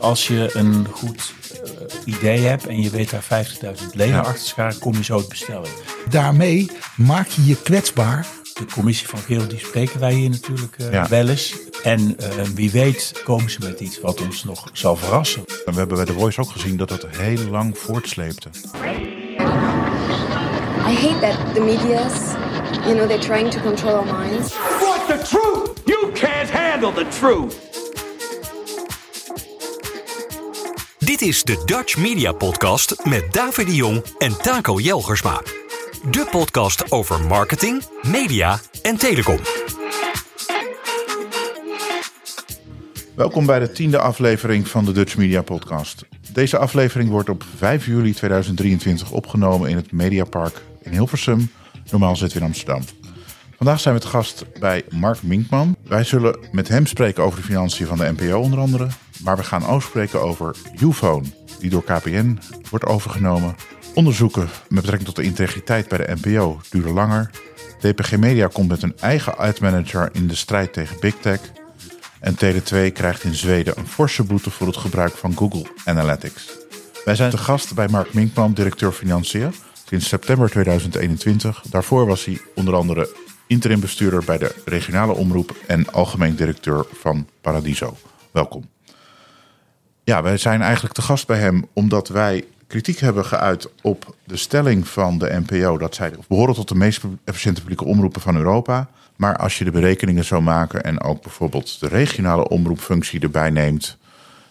[0.00, 4.20] Als je een goed uh, idee hebt en je weet daar 50.000 leden ja.
[4.20, 5.70] achter scharen, kom je zo het bestellen.
[6.08, 8.26] Daarmee maak je je kwetsbaar.
[8.54, 11.08] De commissie van Geel, die spreken wij hier natuurlijk uh, ja.
[11.08, 11.54] wel eens.
[11.82, 15.44] En uh, wie weet komen ze met iets wat ons nog zal verrassen.
[15.66, 18.48] En we hebben bij The Voice ook gezien dat het heel lang voortsleepte.
[20.88, 22.34] I hate that the media's,
[22.84, 24.54] you know, they're trying to control our minds.
[24.80, 25.70] What the truth?
[25.84, 27.65] You can't handle the truth.
[31.06, 35.42] Dit is de Dutch Media Podcast met David de Jong en Taco Jelgersma.
[36.10, 39.38] De podcast over marketing, media en telecom.
[43.14, 46.04] Welkom bij de tiende aflevering van de Dutch Media Podcast.
[46.32, 51.50] Deze aflevering wordt op 5 juli 2023 opgenomen in het Mediapark in Hilversum.
[51.90, 52.82] Normaal zitten we in Amsterdam.
[53.56, 55.76] Vandaag zijn we te gast bij Mark Minkman.
[55.82, 58.88] Wij zullen met hem spreken over de financiën van de NPO onder andere.
[59.22, 61.26] Maar we gaan ook spreken over Ufone,
[61.58, 62.38] die door KPN
[62.70, 63.54] wordt overgenomen.
[63.94, 67.30] Onderzoeken met betrekking tot de integriteit bij de NPO duren langer.
[67.80, 71.40] DPG Media komt met een eigen uitmanager in de strijd tegen Big Tech.
[72.20, 76.48] En Tele2 krijgt in Zweden een forse boete voor het gebruik van Google Analytics.
[77.04, 79.54] Wij zijn te gast bij Mark Minkman, directeur financiën,
[79.88, 81.62] sinds september 2021.
[81.70, 83.08] Daarvoor was hij onder andere
[83.46, 87.96] interim bestuurder bij de regionale omroep en algemeen directeur van Paradiso.
[88.30, 88.75] Welkom.
[90.06, 94.36] Ja, wij zijn eigenlijk te gast bij hem omdat wij kritiek hebben geuit op de
[94.36, 98.88] stelling van de NPO dat zij behoren tot de meest efficiënte publieke omroepen van Europa.
[99.16, 103.98] Maar als je de berekeningen zou maken en ook bijvoorbeeld de regionale omroepfunctie erbij neemt,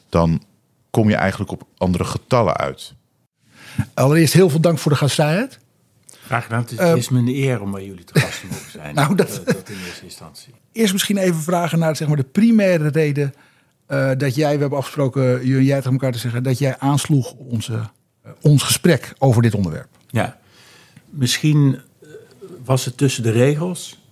[0.09, 0.43] dan
[0.89, 2.93] kom je eigenlijk op andere getallen uit.
[3.93, 5.59] Allereerst heel veel dank voor de gastvrijheid.
[6.25, 6.61] Graag gedaan.
[6.61, 8.95] Het is, uh, is me een eer om bij jullie te gast te mogen zijn.
[8.99, 10.53] nou, dat, dat in eerste instantie.
[10.71, 13.33] Eerst misschien even vragen naar zeg maar, de primaire reden
[13.87, 16.77] uh, dat jij, we hebben afgesproken, jullie en jij tegen elkaar te zeggen, dat jij
[16.77, 17.79] aansloeg onze,
[18.41, 19.87] ons gesprek over dit onderwerp.
[20.07, 20.37] Ja,
[21.09, 21.79] misschien
[22.65, 24.03] was het tussen de regels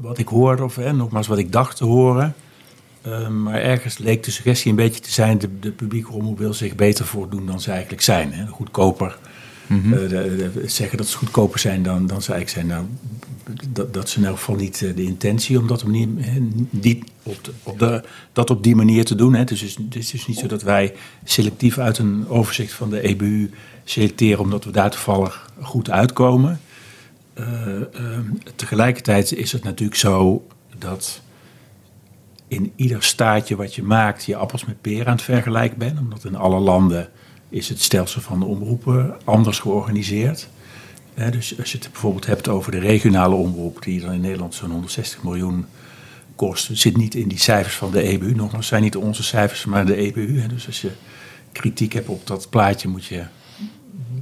[0.00, 2.34] wat ik hoorde, of nogmaals wat ik dacht te horen.
[3.30, 6.74] maar ergens leek de suggestie een beetje te zijn: de, de publieke omroep wil zich
[6.74, 8.32] beter voordoen dan ze eigenlijk zijn.
[8.32, 8.46] Hè?
[8.46, 9.18] Goedkoper
[9.80, 12.66] de, de, zeggen dat ze goedkoper zijn dan, dan ze eigenlijk zijn.
[12.66, 12.86] Nou,
[13.68, 15.90] dat, dat is in elk geval niet uh, de intentie om dat op,
[16.70, 17.04] die,
[17.62, 19.34] op, de, dat op die manier te doen.
[19.34, 19.44] Hè.
[19.44, 20.94] Dus het is dus niet zo dat wij
[21.24, 23.50] selectief uit een overzicht van de EBU
[23.84, 26.60] selecteren omdat we daar toevallig goed uitkomen.
[27.34, 27.46] Uh,
[28.56, 30.46] tegelijkertijd is het natuurlijk zo
[30.78, 31.20] dat
[32.48, 35.98] in ieder staatje wat je maakt je appels met peren aan het vergelijken bent.
[35.98, 37.10] Omdat in alle landen
[37.48, 40.48] is het stelsel van de omroepen anders georganiseerd.
[41.14, 44.70] Dus als je het bijvoorbeeld hebt over de regionale omroep, die dan in Nederland zo'n
[44.70, 45.66] 160 miljoen
[46.36, 48.34] kost, zit niet in die cijfers van de EBU.
[48.34, 50.46] Nogmaals, zijn niet onze cijfers, maar de EBU.
[50.46, 50.90] Dus als je
[51.52, 53.24] kritiek hebt op dat plaatje, moet je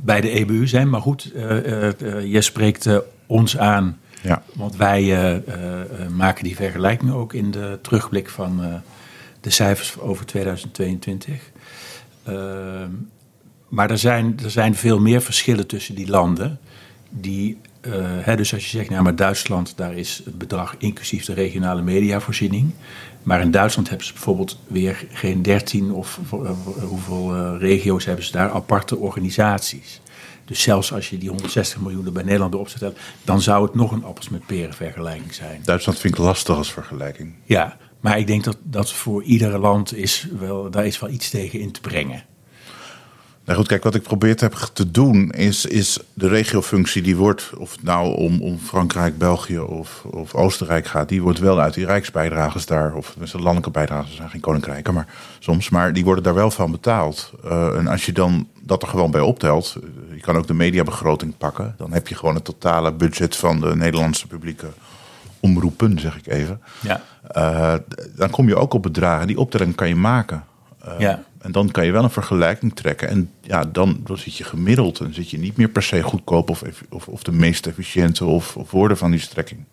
[0.04, 0.90] bij de EBU zijn.
[0.90, 2.88] Maar goed, uh, uh, je spreekt
[3.26, 4.42] ons aan, ja.
[4.54, 5.42] want wij
[6.16, 8.82] maken die vergelijking ook in de terugblik van
[9.40, 11.50] de cijfers over 2022.
[13.68, 16.58] Maar er zijn, er zijn veel meer verschillen tussen die landen.
[17.10, 21.24] Die, uh, hè, dus als je zegt, nou maar Duitsland, daar is het bedrag inclusief
[21.24, 22.70] de regionale mediavoorziening.
[23.22, 26.50] Maar in Duitsland hebben ze bijvoorbeeld weer geen 13 of uh,
[26.88, 30.00] hoeveel uh, regio's hebben ze daar, aparte organisaties.
[30.44, 33.74] Dus zelfs als je die 160 miljoen er bij Nederland erop zet, dan zou het
[33.74, 35.60] nog een appels met peren vergelijking zijn.
[35.64, 37.34] Duitsland vind ik lastig als vergelijking.
[37.44, 41.30] Ja, maar ik denk dat, dat voor iedere land is wel, daar is wel iets
[41.30, 42.24] tegen in te brengen.
[43.50, 47.50] Nou goed, kijk, wat ik probeerd heb te doen is, is de regiofunctie die wordt,
[47.56, 51.74] of het nou om, om Frankrijk, België of, of Oostenrijk gaat, die wordt wel uit
[51.74, 55.06] die rijksbijdragers daar, of de landelijke bijdragers zijn geen koninkrijken, maar
[55.38, 57.32] soms, maar die worden daar wel van betaald.
[57.44, 59.76] Uh, en als je dan dat er gewoon bij optelt,
[60.14, 63.76] je kan ook de mediabegroting pakken, dan heb je gewoon het totale budget van de
[63.76, 64.66] Nederlandse publieke
[65.40, 66.60] omroepen, zeg ik even.
[66.80, 67.00] Ja.
[67.36, 67.74] Uh,
[68.16, 70.44] dan kom je ook op bedragen, die optelling kan je maken.
[70.86, 71.22] Uh, ja.
[71.40, 73.08] En dan kan je wel een vergelijking trekken.
[73.08, 75.00] En ja, dan, dan zit je gemiddeld.
[75.00, 78.56] En zit je niet meer per se goedkoop of, of, of de meest efficiënte of,
[78.56, 79.64] of woorden van die strekking.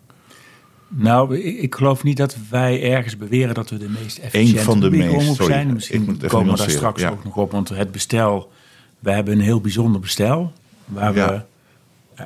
[0.88, 4.64] Nou, ik, ik, geloof niet dat wij ergens beweren dat we de meest efficiënte Eén
[4.64, 5.72] van de meest, sorry, zijn.
[5.72, 7.10] Misschien komen we daar straks ja.
[7.10, 7.52] ook nog op.
[7.52, 8.52] Want het bestel,
[8.98, 10.52] we hebben een heel bijzonder bestel.
[10.84, 11.32] Waar ja.
[11.32, 11.40] we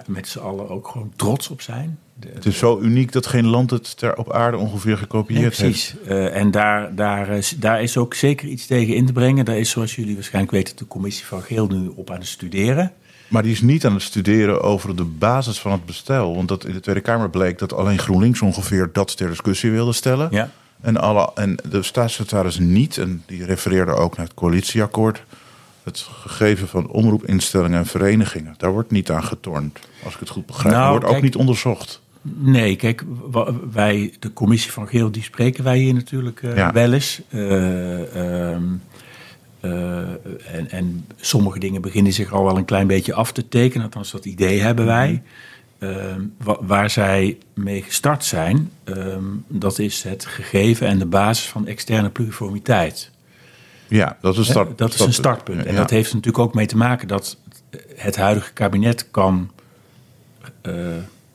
[0.07, 1.99] met z'n allen ook gewoon trots op zijn.
[2.15, 5.51] De, het is zo uniek dat geen land het ter op aarde ongeveer gekopieerd nee,
[5.51, 5.91] precies.
[5.91, 6.11] heeft.
[6.11, 9.45] Uh, en daar, daar, is, daar is ook zeker iets tegen in te brengen.
[9.45, 12.93] Daar is, zoals jullie waarschijnlijk weten, de commissie van Geel nu op aan het studeren.
[13.29, 16.35] Maar die is niet aan het studeren over de basis van het bestel.
[16.35, 19.93] Want dat in de Tweede Kamer bleek dat alleen GroenLinks ongeveer dat ter discussie wilde
[19.93, 20.29] stellen.
[20.31, 20.51] Ja.
[20.81, 25.25] En, alle, en de staatssecretaris niet, en die refereerde ook naar het coalitieakkoord,
[25.85, 28.55] het gegeven van omroepinstellingen en verenigingen.
[28.59, 30.75] Daar wordt niet aan getornd, als ik het goed begrijp.
[30.75, 32.01] Nou, wordt ook niet onderzocht.
[32.23, 33.05] Nee, kijk,
[33.73, 36.73] wij, de commissie van Geel, die spreken wij hier natuurlijk Ja.
[36.73, 37.21] wel eens.
[37.29, 38.63] Eh, ehm,
[39.61, 39.99] eh,
[40.55, 43.85] en, en sommige dingen beginnen zich al wel een klein beetje af te tekenen.
[43.85, 45.23] Althans, dat idee hebben wij.
[45.79, 51.47] Ehm, wa- waar zij mee gestart zijn, ehm, dat is het gegeven en de basis
[51.49, 53.11] van externe pluriformiteit.
[53.97, 55.65] Ja, dat is, een Hè, start, dat is een startpunt.
[55.67, 55.79] En Ja.
[55.81, 57.37] dat heeft er natuurlijk ook mee te maken dat
[57.97, 59.51] het huidige kabinet kan
[60.61, 60.75] eh,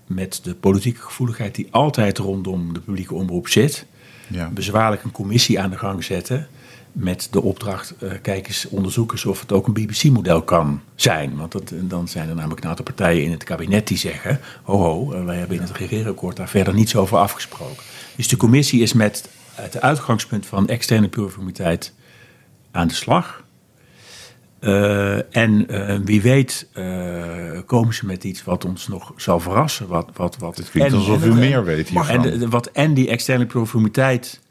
[0.06, 3.86] met de politieke gevoeligheid die altijd rondom de publieke omroep zit,
[4.28, 4.50] Ja.
[4.50, 6.48] bezwaarlijk een commissie aan de gang zetten
[6.92, 11.36] met de opdracht, eh, kijk eens, onderzoek eens of het ook een BBC-model kan zijn.
[11.36, 14.78] Want dat, dan zijn er namelijk een aantal partijen in het kabinet die zeggen, ho
[14.78, 17.84] ho, eh, wij hebben in het regeerakkoord daar verder niets over afgesproken.
[18.16, 21.94] Dus de commissie is met het uitgangspunt van externe pluriformiteit
[22.78, 23.44] aan de slag.
[24.60, 29.88] Eh, en eh, wie weet eh, komen ze met iets wat ons nog zal verrassen.
[29.88, 32.24] Wat, wat, wat Het klinkt en- alsof en- u meer weet hiervan.
[32.26, 34.42] en de- wat en die externe pluriformiteit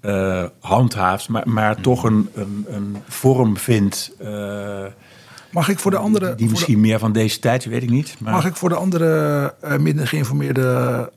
[0.00, 1.82] eh, handhaaft, maar, maar Hmm.
[1.82, 4.84] toch een, een, een vorm vindt eh,
[5.50, 8.16] Mag ik voor de andere, die de- misschien meer van deze tijd, weet ik niet.
[8.20, 10.62] Maar Mag ik voor de andere eh, minder geïnformeerde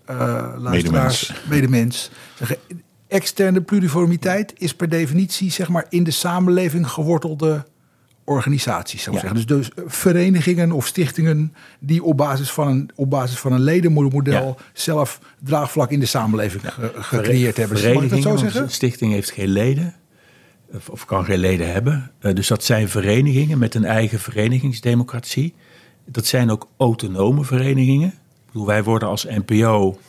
[0.05, 2.11] eh luisteraars, medemens.
[2.37, 2.57] zeggen,
[3.11, 7.65] externe pluriformiteit is per definitie zeg maar in de samenleving gewortelde
[8.23, 9.21] organisaties, zou Ja.
[9.21, 9.47] zeggen.
[9.47, 13.59] Dus, dus eh, verenigingen of stichtingen die op basis van een, op basis van een
[13.61, 14.55] ledenmodel Ja.
[14.73, 17.77] zelf draagvlak in de samenleving ge- gecreëerd hebben.
[17.77, 18.61] Mag ik dat Verenigingen, zo zeggen?
[18.63, 19.93] Een stichting heeft geen leden.
[20.73, 22.11] Of, of kan geen leden hebben.
[22.19, 25.53] Eh, dus dat zijn verenigingen met een eigen verenigingsdemocratie.
[26.05, 28.07] Dat zijn ook autonome verenigingen.
[28.09, 29.99] Ik bedoel, wij worden als NPO,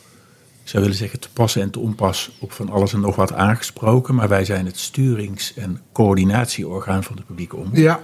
[0.63, 3.33] ik zou willen zeggen te pas en te onpas, op van alles en nog wat
[3.33, 4.15] aangesproken.
[4.15, 7.75] Maar wij zijn het sturings- en coördinatieorgaan van de publieke omroep.
[7.75, 7.99] Ja,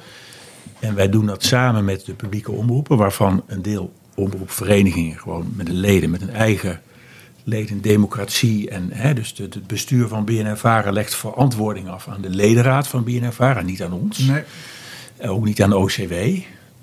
[0.80, 5.68] En wij doen dat samen met de publieke omroepen, waarvan een deel omroepverenigingen gewoon met
[5.70, 6.82] een leden, met een eigen
[7.44, 8.70] ledendemocratie.
[8.70, 13.04] En hè, dus de- het bestuur van BNNVARA legt verantwoording af aan de ledenraad van
[13.04, 14.18] BNNVARA, niet aan ons.
[14.18, 14.44] nee.
[15.18, 16.14] Eh, Ook niet aan de OCW.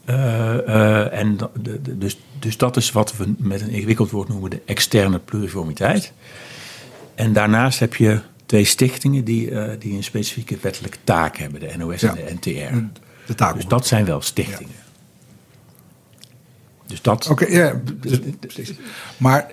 [0.06, 4.28] Eh, eh, en de- de- dus, dus dat is wat we met een ingewikkeld woord
[4.28, 6.12] noemen de externe pluriformiteit.
[7.14, 11.72] En daarnaast heb je twee stichtingen die, eh, die een specifieke wettelijke taak hebben, de
[11.76, 12.16] NOS Ja.
[12.16, 12.74] en de NTR.
[13.26, 13.54] De taak.
[13.54, 14.74] Dus dat zijn wel stichtingen.
[16.86, 17.28] Dus dat.
[17.30, 18.72] Oké, ja, dus-.
[19.16, 19.52] Maar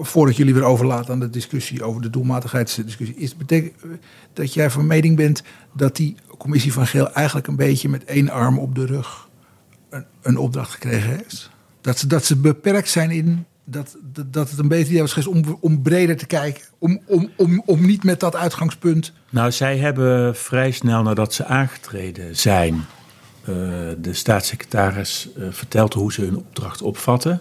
[0.00, 3.74] voordat jullie weer overlaten aan de discussie over de doelmatigheidsdiscussie, is het betekent
[4.32, 5.42] dat jij van mening bent
[5.72, 9.28] dat die commissie van Geel eigenlijk een beetje met één arm op de rug
[9.90, 11.50] een, een opdracht gekregen heeft?
[11.80, 15.12] Dat ze, dat ze beperkt zijn in dat, dat, dat het een beter idee was
[15.12, 19.12] geweest om, om breder te kijken, om, om, om, om niet met dat uitgangspunt.
[19.30, 22.84] Nou, zij hebben vrij snel nadat ze aangetreden zijn,
[23.40, 23.54] eh,
[23.98, 27.40] de staatssecretaris eh, verteld hoe ze hun opdracht opvatten.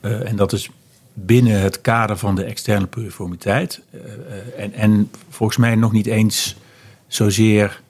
[0.00, 0.70] Eh, en dat is
[1.14, 3.80] binnen het kader van de externe pluriformiteit.
[4.56, 6.56] En, en volgens mij nog niet eens
[7.06, 7.80] zozeer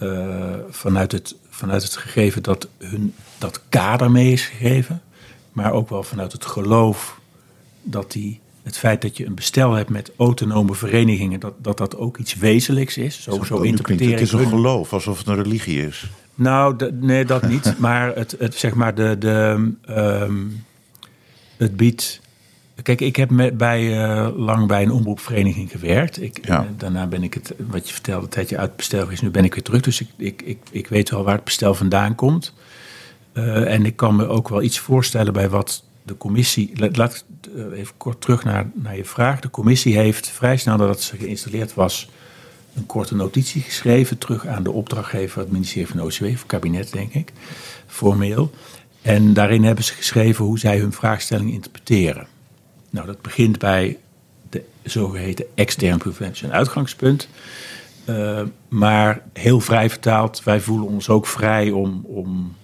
[0.00, 5.02] eh, vanuit, het, vanuit het gegeven dat hun dat kader mee is gegeven.
[5.52, 7.20] Maar ook wel vanuit het geloof
[7.82, 11.96] dat die, het feit dat je een bestel hebt met autonome verenigingen, dat dat, dat
[11.96, 13.22] ook iets wezenlijks is.
[13.22, 16.10] Zo, zo interpreteer het, is een geloof, alsof het een religie is.
[16.34, 17.74] nou, nee, dat niet.
[17.78, 20.46] maar het, het, zeg maar de, de, ehm,
[21.56, 22.20] het biedt.
[22.82, 26.22] Kijk, ik heb met, bij, eh, lang bij een omroepvereniging gewerkt.
[26.22, 26.60] Ik, Ja.
[26.62, 29.22] eh, daarna ben ik het, wat je vertelde, een tijdje uit het bestel geweest.
[29.22, 29.80] Nu ben ik weer terug.
[29.80, 32.54] Dus ik, ik, ik, ik weet wel waar het bestel vandaan komt.
[33.32, 36.70] Eh, en ik kan me ook wel iets voorstellen bij wat de commissie.
[36.74, 37.24] Laat, laat
[37.72, 39.40] even kort terug naar, naar je vraag.
[39.40, 42.10] De commissie heeft vrij snel nadat ze geïnstalleerd was.
[42.74, 44.18] een korte notitie geschreven.
[44.18, 47.32] terug aan de opdrachtgever, het ministerie van OCW, of kabinet, denk ik.
[47.86, 48.50] Formeel.
[49.02, 52.26] En daarin hebben ze geschreven hoe zij hun vraagstelling interpreteren.
[52.90, 53.98] Nou, dat begint bij
[54.50, 57.28] de zogeheten externe preventie een uitgangspunt.
[58.04, 62.54] Eh, maar heel vrij vertaald, wij voelen ons ook vrij om, om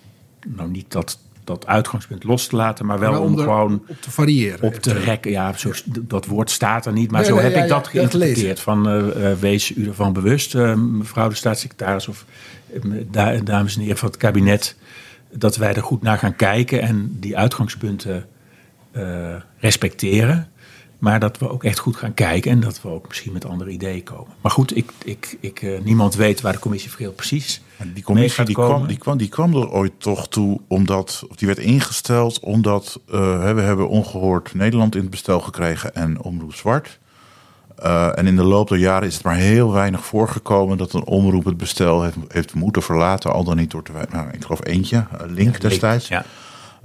[0.47, 4.01] nou niet dat, dat uitgangspunt los te laten, maar wel Maar om er gewoon op
[4.01, 4.63] te variëren.
[4.63, 5.31] op te rekken.
[5.31, 7.89] Ja, zo, dat woord staat er niet, maar Nee, zo nee, heb ja, ik dat
[7.89, 8.61] geïnterpreteerd.
[8.61, 12.25] Van eh, wees u ervan bewust, mevrouw de staatssecretaris of
[13.11, 14.77] da- dames en heren van het kabinet,
[15.33, 18.27] dat wij er goed naar gaan kijken en die uitgangspunten
[19.59, 20.49] respecteren.
[20.99, 23.71] Maar dat we ook echt goed gaan kijken en dat we ook misschien met andere
[23.71, 24.33] ideeën komen.
[24.41, 27.87] Maar goed, ik, ik, ik, eh, niemand weet waar de commissie voor heel precies Maar
[27.95, 31.47] die commissie die kwam, die, kwam, die kwam er ooit toch toe, omdat of die
[31.47, 36.99] werd ingesteld omdat eh, we hebben ongehoord Nederland in het bestel gekregen en Omroep Zwart.
[37.77, 41.05] Eh, en in de loop der jaren is het maar heel weinig voorgekomen dat een
[41.05, 43.33] omroep het bestel heeft, heeft moeten verlaten.
[43.33, 46.09] Al dan niet door te nou, ik geloof eentje, eh, Link destijds.
[46.09, 46.25] Ja.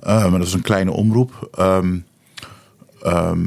[0.02, 1.50] Eh, maar dat is een kleine omroep.
[1.54, 1.98] Ehm,
[3.02, 3.46] ehm,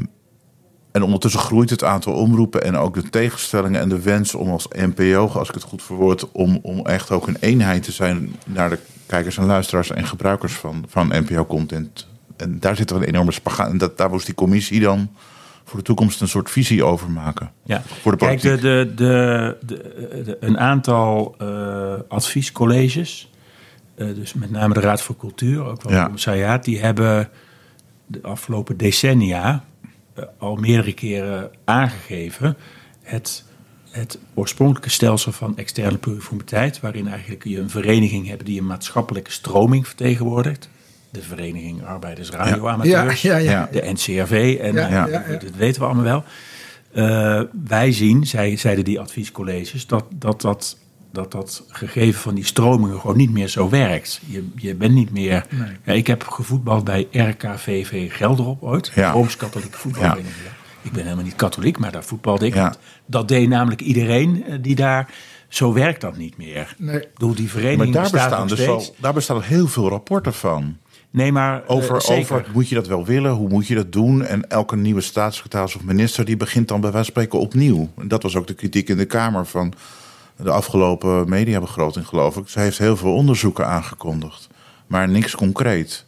[0.91, 4.67] en ondertussen groeit het aantal omroepen en ook de tegenstellingen en de wens om als
[4.67, 8.69] NPO, als ik het goed verwoord, om, om echt ook een eenheid te zijn naar
[8.69, 12.07] de kijkers en luisteraars en gebruikers van, van NPO-content.
[12.37, 13.69] En daar zit er een enorme spagaat.
[13.69, 15.09] En dat, daar moest die commissie dan
[15.65, 17.51] voor de toekomst een soort visie over maken.
[17.63, 17.81] Ja.
[18.01, 18.61] Voor de Kijk, politiek.
[18.61, 23.31] de, de, de, een aantal eh, adviescolleges,
[23.95, 25.93] dus met name de Raad voor Cultuur, ook wel
[26.33, 26.57] Ja.
[26.57, 27.29] die hebben
[28.07, 29.63] de afgelopen decennia
[30.13, 32.57] eh, al meerdere keren aangegeven
[33.01, 33.43] het,
[33.89, 39.31] het oorspronkelijke stelsel van externe pluriformiteit, waarin eigenlijk je een vereniging hebt die een maatschappelijke
[39.31, 40.69] stroming vertegenwoordigt.
[41.09, 43.69] De Vereniging Arbeiders Radioamateurs, Ja, ja, ja.
[43.71, 46.23] de NCRV en Ja, eh, dat weten we allemaal wel.
[46.91, 50.77] Eh, wij zien, zei, zeiden die adviescolleges, dat dat, dat,
[51.15, 54.21] dat dat gegeven van die stromingen gewoon niet meer zo werkt.
[54.27, 55.45] Je, je bent niet meer...
[55.85, 59.11] Ja, ik heb gevoetbald bij RKVV Gelderop ooit, Ja.
[59.11, 60.35] Rooms-Katholieke voetbalvereniging.
[60.81, 62.53] Ik ben helemaal niet katholiek, maar daar voetbalde ik.
[62.53, 62.75] Ja.
[63.05, 65.13] Dat deed namelijk iedereen eh, die daar...
[65.47, 66.75] Zo werkt dat niet meer.
[66.77, 66.95] Nee.
[67.01, 68.89] Ik bedoel, die maar vereniging daar bestaat bestaan, dus steeds.
[68.89, 70.77] al, daar bestaan heel veel rapporten van.
[71.15, 74.25] Nee, maar eh, Over, over moet je dat wel willen, hoe moet je dat doen?
[74.25, 77.89] En elke nieuwe staatssecretaris of minister die begint dan bij wijze van spreken opnieuw.
[77.97, 79.73] En dat was ook de kritiek in de Kamer van
[80.37, 82.47] de afgelopen mediabegroting, geloof ik.
[82.49, 84.47] Zij heeft heel veel onderzoeken aangekondigd,
[84.87, 86.05] maar niks concreet.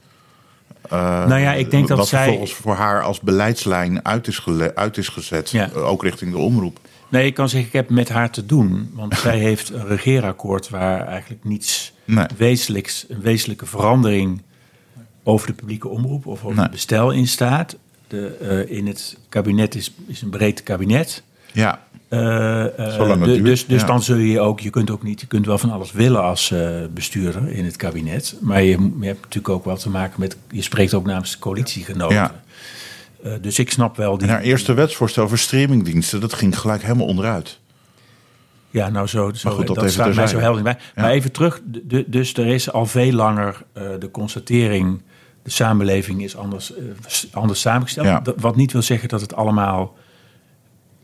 [0.89, 2.23] nou ja, ik denk dat wat zij...
[2.23, 5.69] vervolgens voor haar als beleidslijn uit is, gele- uit is gezet, Ja.
[5.71, 6.79] eh, ook richting de omroep.
[7.09, 8.91] Nee, ik kan zeggen, ik heb met haar te doen.
[8.93, 12.25] Want zij heeft een regeerakkoord waar eigenlijk niets Nee.
[12.37, 14.41] wezenlijks, een wezenlijke verandering
[15.23, 16.61] over de publieke omroep of over Nee.
[16.63, 17.75] het bestel in staat.
[18.07, 18.27] De,
[18.67, 21.23] eh, in het kabinet is, is een breed kabinet.
[21.51, 22.65] Ja, Eh,
[22.99, 23.87] eh, de- dus dus ja.
[23.87, 26.51] dan zul je ook, je kunt ook niet, je kunt wel van alles willen als
[26.51, 28.35] eh, bestuurder in het kabinet.
[28.41, 32.15] Maar je, je hebt natuurlijk ook wel te maken met, je spreekt ook namens coalitiegenoten.
[32.15, 32.41] Ja.
[33.41, 34.27] Dus ik snap wel die.
[34.27, 37.59] en haar eerste wetsvoorstel over streamingdiensten, dat ging gelijk helemaal onderuit.
[38.69, 40.77] Ja, nou zo, zo goed, dat dat, staat mij zo helder bij.
[40.95, 41.01] Ja.
[41.01, 43.63] Maar even terug, de- dus er is al veel langer
[43.99, 45.01] de constatering...
[45.43, 46.73] de samenleving is anders,
[47.31, 48.33] anders samengesteld.
[48.37, 49.95] Wat niet wil zeggen dat het allemaal...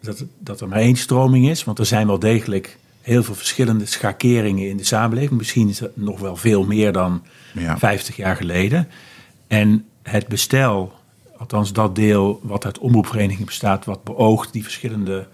[0.03, 1.63] Dat, dat er maar één stroming is.
[1.63, 5.37] Want er zijn wel degelijk heel veel verschillende schakeringen in de samenleving.
[5.37, 7.77] Misschien is het nog wel veel meer dan Ja.
[7.77, 8.87] 50 jaar geleden.
[9.47, 10.93] En het bestel,
[11.37, 13.85] althans dat deel wat uit omroepvereniging bestaat...
[13.85, 15.27] wat beoogt die verschillende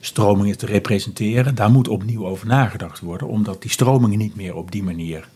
[0.00, 1.54] stromingen te representeren...
[1.54, 3.28] daar moet opnieuw over nagedacht worden...
[3.28, 5.28] omdat die stromingen niet meer op die manier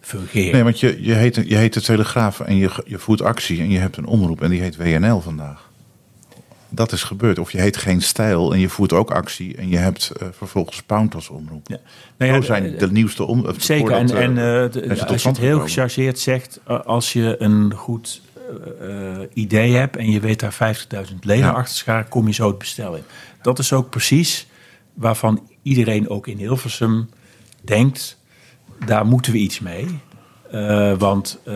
[0.00, 0.52] fungeren.
[0.52, 3.70] Nee, want je, je, heet, je heet de Telegraaf en je, je voert actie en
[3.70, 5.72] je hebt een omroep en die heet WNL vandaag.
[6.74, 7.38] Dat is gebeurd.
[7.38, 10.82] Of je heet geen stijl en je voert ook actie en je hebt eh, vervolgens
[10.82, 11.68] Pound als omroep.
[11.68, 11.78] Ja.
[12.16, 13.46] Nou ja, Zo zijn de nieuwste om.
[13.46, 16.60] eh, Zeker, en, eh, eh, de- als je het heel gechargeerd zegt...
[16.66, 18.20] eh, als je een goed
[18.80, 20.52] eh, eh, idee hebt en je weet daar
[21.08, 21.50] 50.000 leden Ja.
[21.52, 22.08] achter scharen...
[22.08, 23.02] kom je zo het bestel in.
[23.42, 24.46] Dat is ook precies
[24.94, 27.08] waarvan iedereen ook in Hilversum
[27.62, 28.18] denkt...
[28.86, 29.86] daar moeten we iets mee.
[30.50, 31.54] Eh, want eh,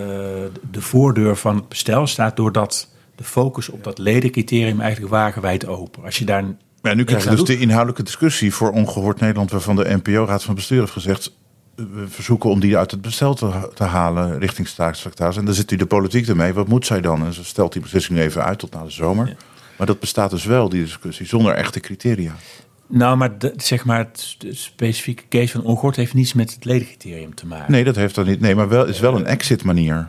[0.70, 6.04] de voordeur van het bestel staat doordat de focus op dat ledencriterium eigenlijk wagenwijd open.
[6.04, 6.44] Als je daar
[6.82, 10.54] Ja, nu krijg je dus de inhoudelijke discussie voor Ongehoord Nederland, waarvan de NPO-raad van
[10.54, 11.32] bestuur heeft gezegd.
[11.76, 15.36] eh, We verzoeken om die uit het bestel te, te halen richting staatssecretaris.
[15.36, 16.52] En dan zit u de politiek ermee.
[16.52, 17.24] Wat moet zij dan?
[17.24, 19.36] En ze stelt die beslissing even uit tot na de zomer.
[19.76, 22.34] Maar dat bestaat dus wel, die discussie, zonder echte criteria.
[22.86, 26.64] Nou, maar de, zeg maar het de specifieke case van ongehoord heeft niets met het
[26.64, 27.72] ledencriterium te maken.
[27.72, 28.40] Nee, dat heeft dan niet.
[28.40, 30.08] Nee, maar wel is wel een exit manier.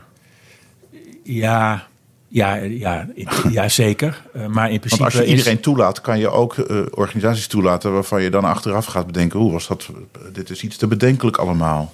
[1.24, 1.88] Ja,
[2.32, 3.08] ja, ja,
[3.50, 4.22] ja zeker.
[4.34, 7.48] Eh, maar in Want principe als je is- iedereen toelaat, kan je ook eh, organisaties
[7.48, 9.90] toelaten waarvan je dan achteraf gaat bedenken: hoe was dat?
[10.34, 11.94] Dit is iets te bedenkelijk allemaal.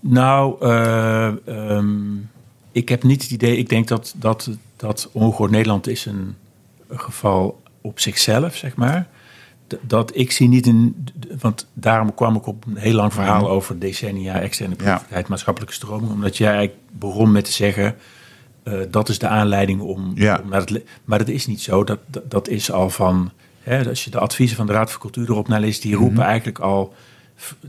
[0.00, 1.96] Nou, eh, ehm,
[2.72, 3.56] ik heb niet het idee.
[3.56, 6.34] Ik denk dat, dat, dat ongehoord Nederland is een,
[6.88, 9.06] een geval op zichzelf, zeg maar.
[9.66, 11.06] D- Dat ik zie niet een.
[11.40, 16.12] Want daarom kwam ik op een heel lang verhaal over decennia externe productiviteit, maatschappelijke stroming.
[16.12, 17.94] Omdat jij eigenlijk begon met te zeggen.
[18.64, 20.40] Eh, dat is de aanleiding om, Ja.
[20.42, 20.70] om naar het.
[20.70, 21.84] le- Maar dat is niet zo.
[21.84, 23.30] Dat, dat, dat is al van.
[23.60, 26.22] Hè, als je de adviezen van de Raad voor Cultuur erop naar leest, die roepen
[26.24, 26.94] eigenlijk al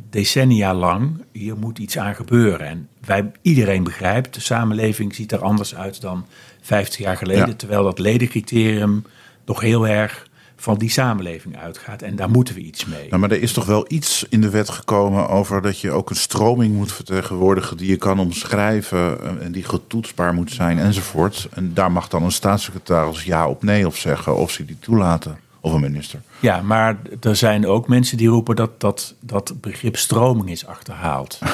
[0.10, 2.68] decennia lang, hier moet iets aan gebeuren.
[2.68, 6.26] En wij, iedereen begrijpt, de samenleving ziet er anders uit dan
[6.62, 7.48] 50 jaar geleden.
[7.48, 7.54] Ja.
[7.54, 9.04] Terwijl dat ledencriterium
[9.46, 12.02] nog heel erg van die samenleving uitgaat.
[12.02, 13.08] En daar moeten we iets mee.
[13.10, 16.10] Nou, maar er is toch wel iets in de wet gekomen over dat je ook
[16.10, 21.48] een stroming moet vertegenwoordigen die je kan omschrijven eh, en die getoetsbaar moet zijn enzovoort.
[21.54, 25.38] En daar mag dan een staatssecretaris ja of nee op zeggen of ze die toelaten.
[25.60, 26.22] Of een minister.
[26.40, 31.40] Ja, maar er zijn ook mensen die roepen dat dat, dat begrip stroming is achterhaald.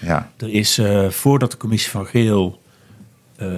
[0.00, 2.60] Ja, Er is eh, voordat de commissie van Geel
[3.36, 3.48] eh,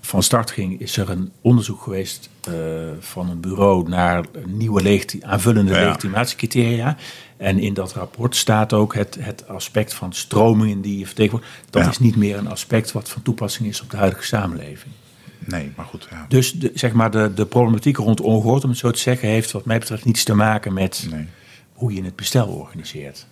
[0.00, 2.52] van start ging, is er een onderzoek geweest eh,
[3.00, 5.84] van een bureau naar nieuwe legiti- aanvullende Ja.
[5.86, 6.96] legitimatiecriteria.
[7.36, 11.52] En in dat rapport staat ook het, het aspect van stromingen die je vertegenwoordigt.
[11.70, 11.88] Dat Ja.
[11.90, 14.92] is niet meer een aspect wat van toepassing is op de huidige samenleving.
[15.38, 16.06] nee, maar goed.
[16.10, 16.24] Ja.
[16.28, 19.50] Dus de, zeg maar de, de problematiek rond ongehoord, om het zo te zeggen, heeft
[19.52, 21.26] wat mij betreft niets te maken met Nee.
[21.72, 23.26] hoe je het bestel organiseert.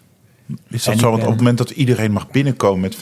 [0.69, 1.11] Is En dat zo?
[1.11, 2.97] Want op het moment dat iedereen mag binnenkomen met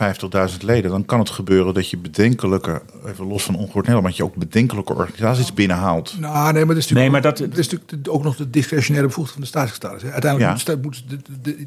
[0.53, 4.17] 50.000 leden, dan kan het gebeuren dat je bedenkelijke, even los van ongehoord Nederland, dat
[4.17, 6.15] je ook bedenkelijke organisaties binnenhaalt.
[6.19, 8.51] Nou, nee, maar dat is natuurlijk, Nee, maar dat- dat is natuurlijk ook nog de
[8.51, 10.13] discretionaire bevoegdheid van de staatssecretaris.
[10.13, 10.77] Uiteindelijk Ja.
[10.83, 11.05] moet,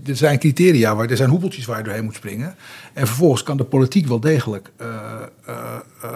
[0.07, 2.55] er zijn criteria, waar, er zijn hoepeltjes waar je doorheen moet springen.
[2.93, 4.71] En vervolgens kan de politiek wel degelijk...
[4.77, 4.87] eh,
[5.45, 5.53] eh,
[6.03, 6.09] eh,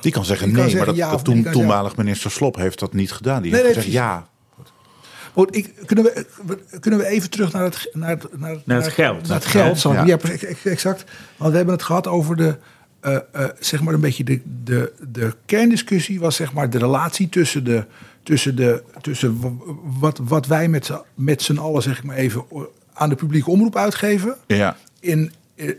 [0.00, 2.30] Die kan zeggen Die kan nee, maar zeggen dat, ja dat of toen, toenmalig minister
[2.30, 3.42] Slop heeft dat niet gedaan.
[3.42, 4.28] Die Nee, heeft nee, gezegd ja.
[5.32, 8.82] Goed, ik, kunnen, we, kunnen we even terug naar het, naar het, naar, het- Naar
[8.82, 9.28] het geld.
[9.28, 9.80] Naar het geld.
[9.82, 10.04] Ja.
[10.04, 10.18] Ja,
[10.64, 11.04] exact.
[11.36, 12.56] Want we hebben het gehad over de,
[13.00, 17.28] eh, eh, zeg maar een beetje de, de, de kerndiscussie was zeg maar de relatie
[17.28, 17.84] tussen de,
[18.22, 19.58] tussen de, tussen
[19.98, 22.44] wat, wat wij met, z'n- met z'n allen zeg ik maar even
[22.92, 24.36] aan de publieke omroep uitgeven.
[24.46, 25.32] Ja, In,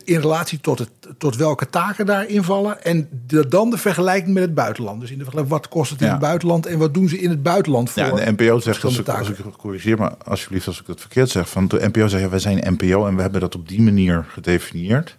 [0.04, 2.84] in relatie tot, het, tot welke taken daarin vallen.
[2.84, 5.02] En de, dan de vergelijking met het buitenland.
[5.02, 6.12] Dus in de vergelijking, wat kost het in Ja.
[6.12, 8.04] het buitenland en wat doen ze in het buitenland voor?
[8.04, 10.88] ja de NPO zegt, als verschillende ik, als ik het corrigeer maar alsjeblieft als ik
[10.88, 13.56] het verkeerd zeg, van de NPO zegt ja, wij zijn NPO en we hebben dat
[13.56, 15.18] op die manier gedefinieerd.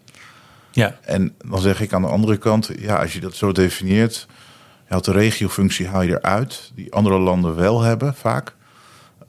[0.71, 4.27] Ja, En dan zeg ik aan de andere kant, ja, als je dat zo definieert,
[4.87, 8.55] je haalt de regiofunctie haal je eruit, die andere landen wel hebben vaak.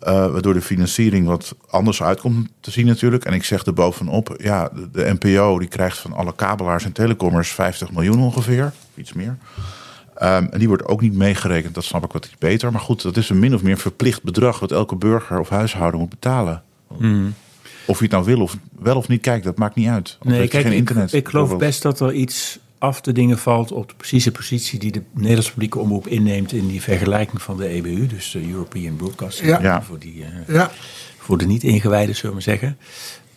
[0.03, 3.25] Eh, waardoor de financiering wat anders uitkomt te zien natuurlijk.
[3.25, 6.91] En ik zeg er bovenop, ja, de, de NPO die krijgt van alle kabelaars en
[6.91, 9.37] telecommers 50 miljoen ongeveer, iets meer.
[10.15, 12.71] Ehm, en die wordt ook niet meegerekend, dat snap ik wat iets beter.
[12.71, 15.99] Maar goed, dat is een min of meer verplicht bedrag wat elke burger of huishouden
[15.99, 16.63] moet betalen.
[17.85, 20.17] Of je het nou wil of, wel of niet kijkt, dat maakt niet uit.
[20.19, 21.13] Want nee, kijk, geen ik, internet.
[21.13, 21.69] ik geloof bijvoorbeeld.
[21.69, 25.51] best dat er iets af te dingen valt op de precieze positie die de Nederlandse
[25.51, 29.61] publieke omroep inneemt in die vergelijking van de EBU, dus de European Broadcasting Ja.
[29.61, 29.81] Ja.
[29.81, 30.71] voor, die, eh, Ja,
[31.17, 32.77] voor de niet-ingewijden, zullen we maar zeggen.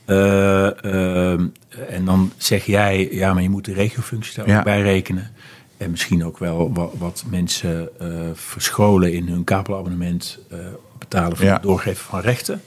[0.04, 1.46] Eh, ehm,
[1.88, 4.58] en dan zeg jij, ja, maar je moet de regiofunctie daar Ja.
[4.58, 5.30] ook bij rekenen.
[5.76, 10.58] En misschien ook wel wat, wat mensen eh, verscholen in hun kabelabonnement eh,
[10.98, 11.52] betalen voor Ja.
[11.52, 12.62] het doorgeven van rechten.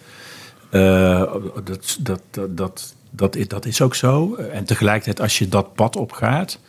[0.69, 4.35] Eh, dat, dat, dat, dat, dat, is, dat is ook zo.
[4.35, 6.59] En tegelijkertijd, als je dat pad opgaat,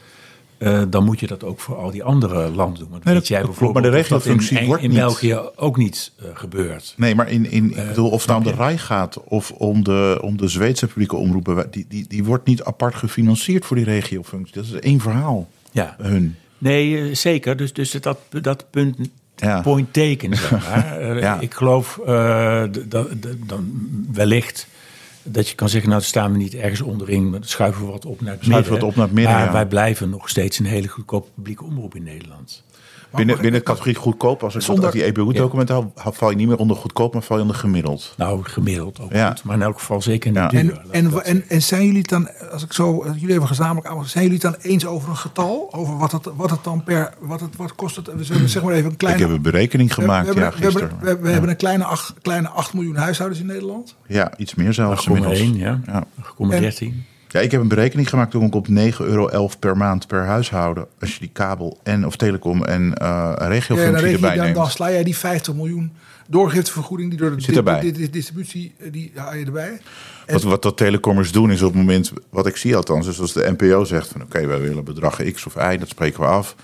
[0.60, 2.88] eh, dan moet je dat ook voor al die andere landen doen.
[2.90, 5.76] Want Nee, weet dat- jij maar de in, regiofunctie in, wordt in niet- België ook
[5.76, 6.94] niet eh, gebeurt.
[6.96, 9.50] Nee, maar in, in, Eh, ik bedoel, of het nou om de RAI gaat of
[9.50, 13.76] om de, om de Zweedse publieke omroepen, die, die, die wordt niet apart gefinancierd voor
[13.76, 14.54] die regiofunctie.
[14.54, 15.48] Dat is één verhaal.
[15.72, 15.96] Ja.
[16.02, 16.36] Hun.
[16.58, 17.56] Nee, eh, zeker.
[17.56, 18.96] Dus, dus dat, dat punt,
[19.36, 19.60] Ja.
[19.60, 20.98] point taken, zeg maar.
[20.98, 21.40] Eh, Ja.
[21.40, 23.08] Ik geloof eh, dat
[23.46, 24.66] dan wellicht
[25.22, 28.20] dat je kan zeggen, nou staan we niet ergens onderin, maar schuiven we wat op
[28.20, 28.72] naar het Schuiven midden.
[28.72, 29.52] we wat op naar het midden, Maar ja.
[29.52, 32.62] wij blijven nog steeds een hele goedkope publieke omroep in Nederland.
[33.14, 36.48] Binnen, binnen de categorie goedkoop, als ik Zonder- die EBU-documenten hou, hou- val je niet
[36.48, 38.14] meer onder goedkoop, maar val je onder gemiddeld.
[38.16, 39.28] Nou, gemiddeld ook Ja.
[39.30, 40.48] goed, maar in elk geval zeker niet Ja.
[40.48, 40.60] duur.
[40.60, 43.86] En, en, dat en, en zijn jullie het dan, als ik zo, jullie even gezamenlijk
[43.86, 45.68] aan, zijn jullie het dan eens over een getal?
[45.72, 48.06] Over wat het, wat het dan per, wat, het, wat kost het?
[48.06, 49.20] We hebben zeg maar even een kleine.
[49.22, 51.00] ik heb een berekening we- gemaakt, we, hebben, ja, we, hebben, gisteren.
[51.00, 53.96] we, hebben- we hebben een kleine 8, kleine 8 miljoen huishoudens in Nederland.
[54.06, 55.58] Ja, iets meer zelfs 8,1, inmiddels.
[55.58, 55.80] ja.
[55.86, 56.04] Ja.
[56.70, 57.04] 8,13.
[57.32, 60.86] Ja, ik heb een berekening gemaakt toen ik op 9,11 euro per maand per huishouden.
[61.00, 64.56] Als je die kabel en of telecom en Ja, dan, regiofunctie je, erbij dan, neemt.
[64.56, 65.92] dan sla jij die 50 miljoen
[66.28, 67.80] doorgiftevergoeding die door de Zit erbij.
[67.80, 69.80] di- di- di- distributie, eh, die haal je erbij.
[70.26, 73.20] En- Wat, wat dat telecommers doen is op het moment, wat ik zie althans, is
[73.20, 76.26] als de NPO zegt van oké, wij willen bedragen X of Y, dat spreken we
[76.26, 76.56] af.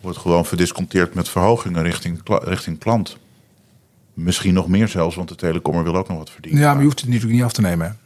[0.00, 3.16] Wordt gewoon verdisconteerd met verhogingen richting, richting klant.
[4.14, 6.60] Misschien nog meer zelfs, want de telecommer wil ook nog wat verdienen.
[6.60, 7.98] Ja, maar je hoeft het natuurlijk niet af te nemen.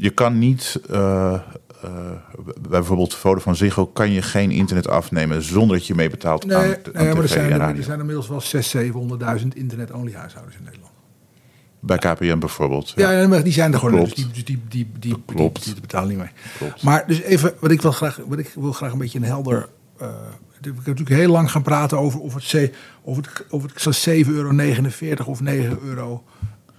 [0.00, 1.40] Je kan niet, eh, eh,
[2.42, 6.56] bij bijvoorbeeld Vodafone Ziggo, kan je geen internet afnemen zonder dat je mee betaalt Nee,
[6.56, 10.56] aan, nee, aan maar er zijn, er, er zijn inmiddels wel 600.000, 700.000 internet-only huishoudens
[10.56, 10.92] in Nederland.
[11.80, 12.92] Bij KPN bijvoorbeeld.
[12.96, 14.04] Ja, ja, maar die zijn er gewoon.
[14.04, 15.64] Dus die, dus die, die, die, die, Klopt.
[15.64, 16.30] die, die betalen niet mee.
[16.58, 16.82] Klopt.
[16.82, 19.68] Maar dus even, wat ik wil graag, wat ik wil graag een beetje een helder.
[19.98, 20.08] eh
[20.58, 24.24] ik heb natuurlijk heel lang gaan praten over of het, of het, of het zo'n
[24.24, 26.24] 7,49 euro of 9 euro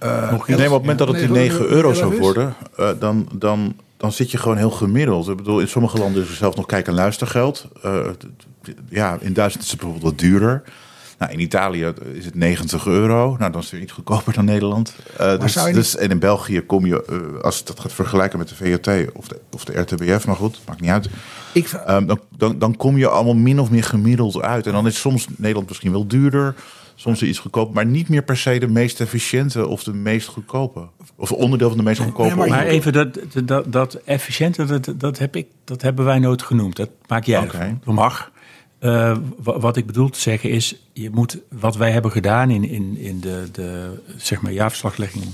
[0.00, 2.88] eh, Nog Nee, maar op het moment dat het die 9 euro zou worden, eh,
[2.98, 5.28] dan, dan, dan zit je gewoon heel gemiddeld.
[5.28, 7.68] Ik bedoel, in sommige landen is er zelfs nog kijk- en luistergeld.
[7.82, 8.06] Eh,
[8.88, 10.62] ja, in Duitsland is het bijvoorbeeld wat duurder.
[11.20, 13.36] Nou, in Italië is het 90 euro.
[13.38, 14.94] Nou, dan is het weer iets goedkoper dan Nederland.
[15.16, 17.04] Eh, dus, niet- dus, en in België kom je,
[17.36, 20.36] eh, als je dat gaat vergelijken met de VRT of de, of de RTBF, maar
[20.36, 21.08] goed, maakt niet uit.
[21.52, 24.66] Ik, Ehm, dan, dan, dan kom je allemaal min of meer gemiddeld uit.
[24.66, 26.54] En dan is soms Nederland misschien wel duurder,
[26.94, 30.88] soms iets goedkoper, maar niet meer per se de meest efficiënte of de meest goedkope.
[31.16, 32.34] Of onderdeel van de meest goedkope.
[32.36, 36.42] Nee, maar even dat, dat, dat efficiënte, dat, dat, heb ik, dat hebben wij nooit
[36.42, 36.76] genoemd.
[36.76, 37.56] Dat maak jij Oké.
[37.56, 37.80] ervan.
[37.84, 38.30] Dat mag.
[38.80, 42.64] Eh, wa- wat ik bedoel te zeggen is, je moet, wat wij hebben gedaan in,
[42.68, 45.24] in, in de, de zeg maar jaarverslaglegging,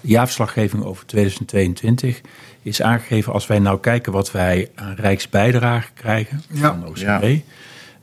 [0.00, 2.20] jaarverslaggeving over 2022,
[2.62, 6.60] is aangegeven als wij nou kijken wat wij aan rijksbijdrage krijgen Ja.
[6.60, 7.00] van OCB.
[7.00, 7.20] Ja.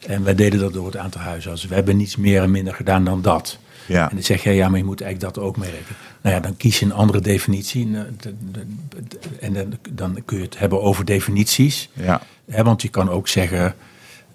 [0.07, 1.69] En wij deden dat door het aantal huisartsen.
[1.69, 3.57] We hebben niets meer en minder gedaan dan dat.
[3.87, 4.09] Ja.
[4.09, 5.97] En dan zeg je, ja, maar je moet eigenlijk dat ook meerekenen.
[6.21, 7.95] Nou ja, dan kies je een andere definitie.
[7.95, 8.17] En,
[9.39, 11.89] eh, dan, dan kun je het hebben over definities.
[11.93, 12.21] Ja.
[12.45, 13.75] Want je kan ook zeggen,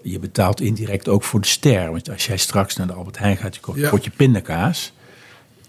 [0.02, 1.90] je betaalt indirect ook voor de ster.
[1.90, 3.90] Want als jij straks naar de Albert Heijn gaat, je koopt een Ja.
[3.90, 4.92] potje pindakaas.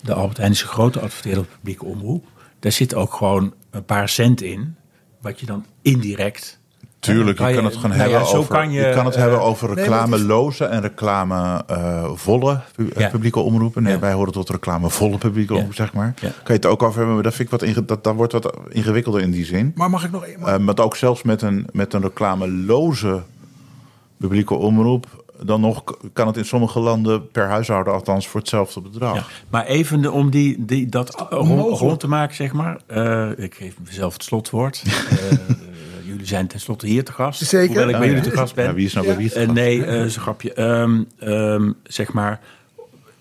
[0.01, 2.25] De Albert Heijn is een grote adverteerder op publieke omroep.
[2.59, 4.75] Daar zit ook gewoon een paar cent in.
[5.21, 6.59] Wat je dan indirect...
[6.99, 8.51] Tuurlijk, je Kan het gewoon nou ja, hebben over.
[8.55, 12.61] kan je, je kan het eh, hebben over reclameloze en reclamevolle
[12.97, 13.09] Ja.
[13.09, 13.83] publieke omroepen.
[13.83, 13.99] Nee, Ja.
[13.99, 16.13] wij horen tot reclamevolle publieke omroep, zeg maar.
[16.19, 18.33] Kan je het ook over hebben, maar dat vind ik wat inge- dat, dat wordt
[18.33, 19.71] wat ingewikkelder in die zin.
[19.75, 20.45] maar mag ik nog een?
[20.45, 23.21] Eh, maar ook zelfs met een, met een reclameloze
[24.21, 29.15] publieke omroep, dan nog kan het in sommige landen per huishouden althans voor hetzelfde bedrag.
[29.15, 32.79] Ja, maar even de- om die, die, dat rond, te maken, zeg maar.
[32.85, 34.83] Eh, ik geef mezelf het slotwoord.
[36.01, 37.45] Eh, jullie zijn tenslotte hier te gast.
[37.45, 37.67] Zeker.
[37.67, 38.13] Hoewel ik bij ja.
[38.13, 38.65] jullie te gast ben.
[38.65, 39.55] Ja, wie is nou bij wie te Eh, gast?
[39.55, 40.53] nee, eh, is een grapje.
[40.53, 42.39] Ehm, ehm, zeg maar,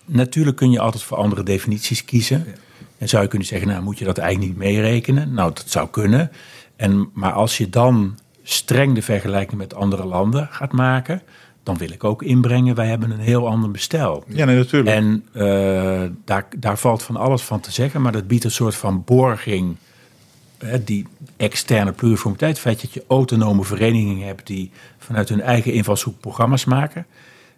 [0.05, 2.45] natuurlijk kun je altijd voor andere definities kiezen.
[2.97, 5.33] En zou je kunnen zeggen, nou moet je dat eigenlijk niet meerekenen?
[5.33, 6.31] Nou, dat zou kunnen.
[6.75, 11.21] En, maar als je dan streng de vergelijking met andere landen gaat maken...
[11.63, 14.23] dan wil ik ook inbrengen, wij hebben een heel ander bestel.
[14.27, 14.95] Ja, nee, natuurlijk.
[14.95, 18.75] En eh, daar, daar valt van alles van te zeggen, maar dat biedt een soort
[18.75, 19.75] van borging.
[20.57, 25.73] Hè, die externe pluriformiteit, het feit dat je autonome verenigingen hebt die vanuit hun eigen
[25.73, 27.05] invalshoek programma's maken.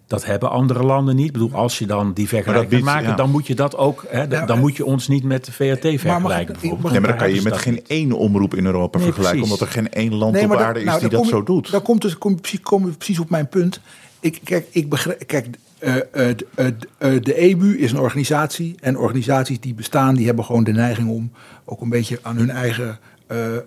[0.07, 1.25] Dat hebben andere landen niet.
[1.25, 3.15] Ik bedoel, als je dan die vergelijking biedt- gaat maken, ja.
[3.15, 4.05] dan moet je dat ook.
[4.09, 6.39] Hè, dan Ja, moet je ons niet met de VRT vergelijken.
[6.39, 6.81] ik- bijvoorbeeld.
[6.81, 9.59] mag nee, maar dan kan je met geen één omroep in Europa Nee, vergelijken, precies.
[9.61, 11.71] omdat er geen één land op maar aarde is nou, die dat kom zo doet.
[11.71, 13.79] Dan komt dus, kom, je precies- kom je precies op mijn punt.
[14.19, 15.47] Ik, kijk, ik begrijp, kijk
[15.79, 18.75] eh, eh, eh, eh, de EBU is een organisatie.
[18.79, 21.31] En organisaties die bestaan, die hebben gewoon de neiging om
[21.65, 23.61] ook een beetje aan hun eigen eh, eh,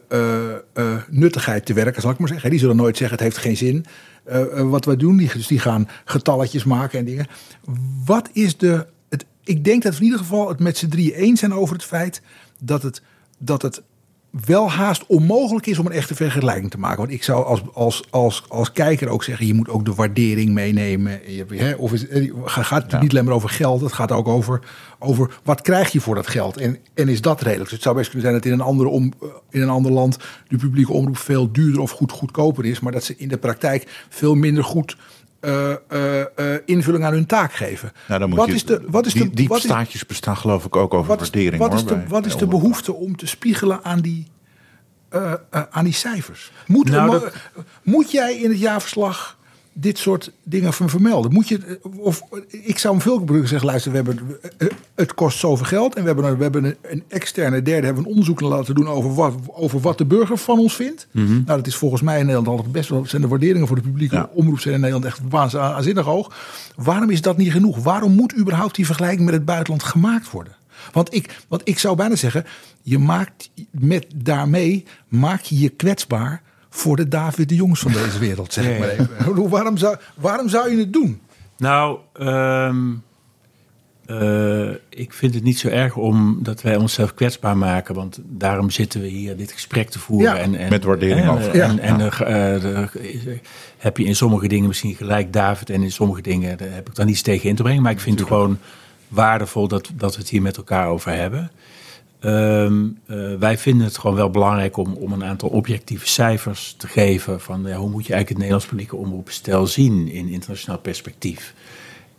[0.73, 2.51] eh, nuttigheid te werken, zal ik maar zeggen.
[2.51, 3.85] Die zullen nooit zeggen, het heeft geen zin.
[4.27, 7.27] Eh, eh, wat wij doen, die, dus die gaan getalletjes maken en dingen.
[8.05, 8.87] Wat is de...
[9.09, 11.75] Het, ik denk dat we in ieder geval het met z'n drieën eens zijn over
[11.75, 12.23] het feit
[12.61, 13.03] dat het,
[13.39, 13.83] dat het
[14.45, 16.99] wel haast onmogelijk is om een echte vergelijking te maken.
[16.99, 20.51] Want ik zou als, als, als, als kijker ook zeggen, je moet ook de waardering
[20.51, 21.21] meenemen.
[21.49, 24.61] Hè, of is, het gaat natuurlijk niet alleen maar over geld, het gaat ook over,
[24.99, 26.57] over wat krijg je voor dat geld.
[26.57, 27.63] En, en is dat redelijk?
[27.63, 29.93] Dus het zou best kunnen zijn dat in een, andere om, eh, in een ander
[29.93, 30.19] land
[30.49, 32.81] de publieke omroep veel duurder of goed goedkoper is.
[32.81, 34.97] Maar dat ze in de praktijk veel minder goed
[35.41, 37.93] eh, eh, eh, invulling aan hun taak geven.
[38.09, 40.07] Nou, dan moet wat je, is de, wat is die, de, die wat is, staatjes
[40.07, 41.59] bestaan geloof ik ook over wat is, waardering.
[41.63, 44.27] wat hoor, is de, bij- wat is de behoefte om te spiegelen aan die,
[45.71, 46.53] aan die cijfers?
[46.67, 47.33] Moet, Nou, dat-
[47.83, 49.39] moet jij in het jaarverslag
[49.79, 51.33] dit soort dingen van vermelden?
[51.33, 54.19] Moet je, of, ik zou hem veel gebruiken zeggen, luister, we hebben,
[54.59, 55.95] eh, het kost zoveel geld.
[55.95, 59.15] En we hebben, we hebben een, een externe derde hebben een onderzoek laten doen over
[59.15, 61.07] wat, over wat de burger van ons vindt.
[61.11, 61.33] Mhm.
[61.33, 63.83] Nou, dat is volgens mij in Nederland altijd best wel, zijn de waarderingen voor de
[63.83, 64.31] publieke Ja.
[64.35, 66.35] omroep zijn in Nederland echt waanzinnig aanzinnig hoog.
[66.77, 67.83] Waarom is dat niet genoeg?
[67.83, 70.57] Waarom moet überhaupt die vergelijking met het buitenland gemaakt worden?
[70.93, 72.45] Want ik, want ik zou bijna zeggen,
[72.83, 76.43] je maakt met daarmee maak je je kwetsbaar
[76.77, 79.09] voor de David de Jongs van deze wereld, zeg ik maar even.
[79.35, 81.21] Hoe- Waarom zou, waarom zou je het doen?
[81.59, 82.77] Nou, ehm,
[84.07, 87.95] eh, ik vind het niet zo erg omdat wij onszelf kwetsbaar maken.
[87.95, 90.35] Want daarom zitten we hier dit gesprek te voeren.
[90.35, 91.61] Ja, en, en, met waardering en, over.
[91.61, 91.79] En, Ja.
[91.83, 92.89] en eh,
[93.79, 95.71] heb je in sommige dingen misschien gelijk, David.
[95.71, 97.83] En in sommige dingen daar heb ik dan niets tegen in te brengen.
[97.83, 98.59] Maar ik vind het gewoon
[99.09, 101.51] waardevol dat, dat we het hier met elkaar over hebben.
[102.21, 106.89] Ehm, eh, wij vinden het gewoon wel belangrijk om, om een aantal objectieve cijfers te
[106.89, 107.41] geven.
[107.41, 111.55] Van hoe moet je eigenlijk het Nederlands publieke omroepstel zien in internationaal perspectief.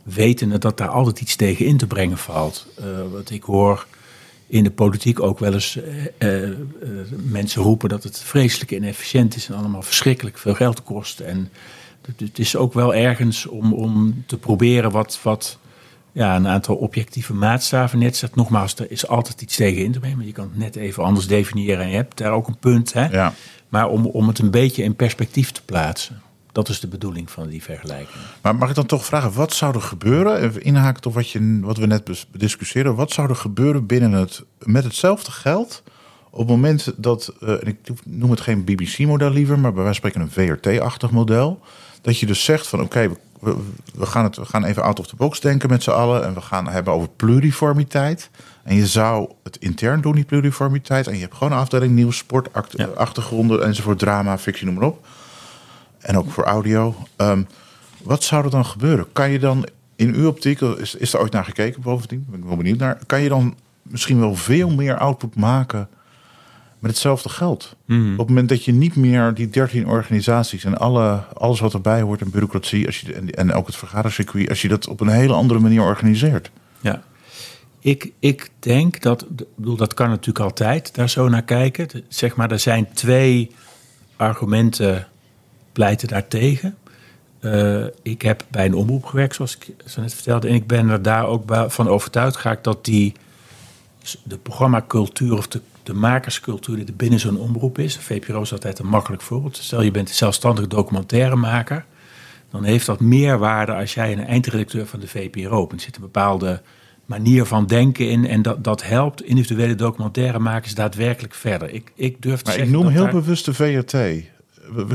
[0.03, 2.67] Wetende dat daar altijd iets tegen in te brengen valt.
[2.75, 3.85] Eh wat ik hoor
[4.47, 5.79] in de politiek ook wel eens
[6.17, 6.49] eh,
[7.09, 11.19] mensen roepen dat het vreselijk inefficiënt is en allemaal verschrikkelijk veel geld kost.
[11.19, 11.49] En
[12.17, 15.57] het is ook wel ergens om, om te proberen wat, wat
[16.17, 18.35] ja, een aantal objectieve maatstaven neerzet.
[18.35, 20.17] Nogmaals, er is altijd iets tegen in te brengen.
[20.17, 21.83] Maar je kan het net even anders definiëren.
[21.83, 22.93] En je hebt daar ook een punt.
[22.93, 23.05] Hè?
[23.05, 23.33] Ja.
[23.69, 26.21] Maar om, om het een beetje in perspectief te plaatsen.
[26.51, 28.23] Dat is de bedoeling van die vergelijking.
[28.41, 31.59] Maar mag ik dan toch vragen, wat zou er gebeuren, even inhaken op wat, je,
[31.61, 35.83] wat we net bes- bediscussieerden, wat zou er gebeuren binnen het, met hetzelfde geld
[36.29, 40.01] op het moment dat, eh, en ik noem het geen BBC-model liever, maar bij wijze
[40.01, 41.59] van spreken een VRT-achtig model,
[42.01, 43.55] dat je dus zegt van oké, we, we,
[43.95, 46.33] we gaan het, we gaan even out of the box denken met z'n allen en
[46.33, 48.29] we gaan hebben over pluriformiteit.
[48.63, 51.07] En je zou het intern doen, die pluriformiteit.
[51.07, 52.85] En je hebt gewoon een afdeling nieuws, sport, act- Ja.
[52.85, 55.07] achtergronden enzovoort, drama, fictie, noem maar op.
[55.99, 56.95] En ook voor audio.
[57.15, 57.43] Ehm,
[58.03, 59.05] wat zou er dan gebeuren?
[59.13, 62.25] Kan je dan in uw optiek, is, is er ooit naar gekeken bovendien?
[62.29, 62.97] Ben ik wel benieuwd naar.
[63.05, 65.89] Kan je dan misschien wel veel meer output maken
[66.79, 67.75] met hetzelfde geld?
[67.87, 72.01] Op het moment dat je niet meer die 13 organisaties en alle, alles wat erbij
[72.01, 75.07] hoort en bureaucratie als je, en, en ook het vergadercircuit, als je dat op een
[75.07, 76.51] hele andere manier organiseert.
[76.79, 77.03] Ja.
[77.79, 81.89] Ik, ik denk dat, ik bedoel, dat kan natuurlijk altijd daar zo naar kijken.
[82.07, 83.51] Zeg maar, er zijn twee
[84.15, 85.07] argumenten
[85.71, 86.77] pleiten daartegen.
[87.39, 90.47] Eh, ik heb bij een omroep gewerkt, zoals ik zo net vertelde.
[90.47, 93.13] En ik ben er daar ook van overtuigd geraakt dat die,
[94.23, 97.93] de programmacultuur of de, de makerscultuur die er binnen zo'n omroep is.
[97.95, 99.57] De VPRO is altijd een makkelijk voorbeeld.
[99.57, 101.85] Stel je bent een zelfstandig documentairemaker.
[102.51, 105.71] Dan heeft dat meer waarde als jij een eindredacteur van de VPRO bent.
[105.79, 106.61] Er zit een bepaalde
[107.05, 108.27] manier van denken in.
[108.27, 111.73] En dat, dat helpt individuele documentairemakers daadwerkelijk verder.
[111.73, 113.93] Ik, ik durf te Maar ik noem heel daar- bewust de VRT.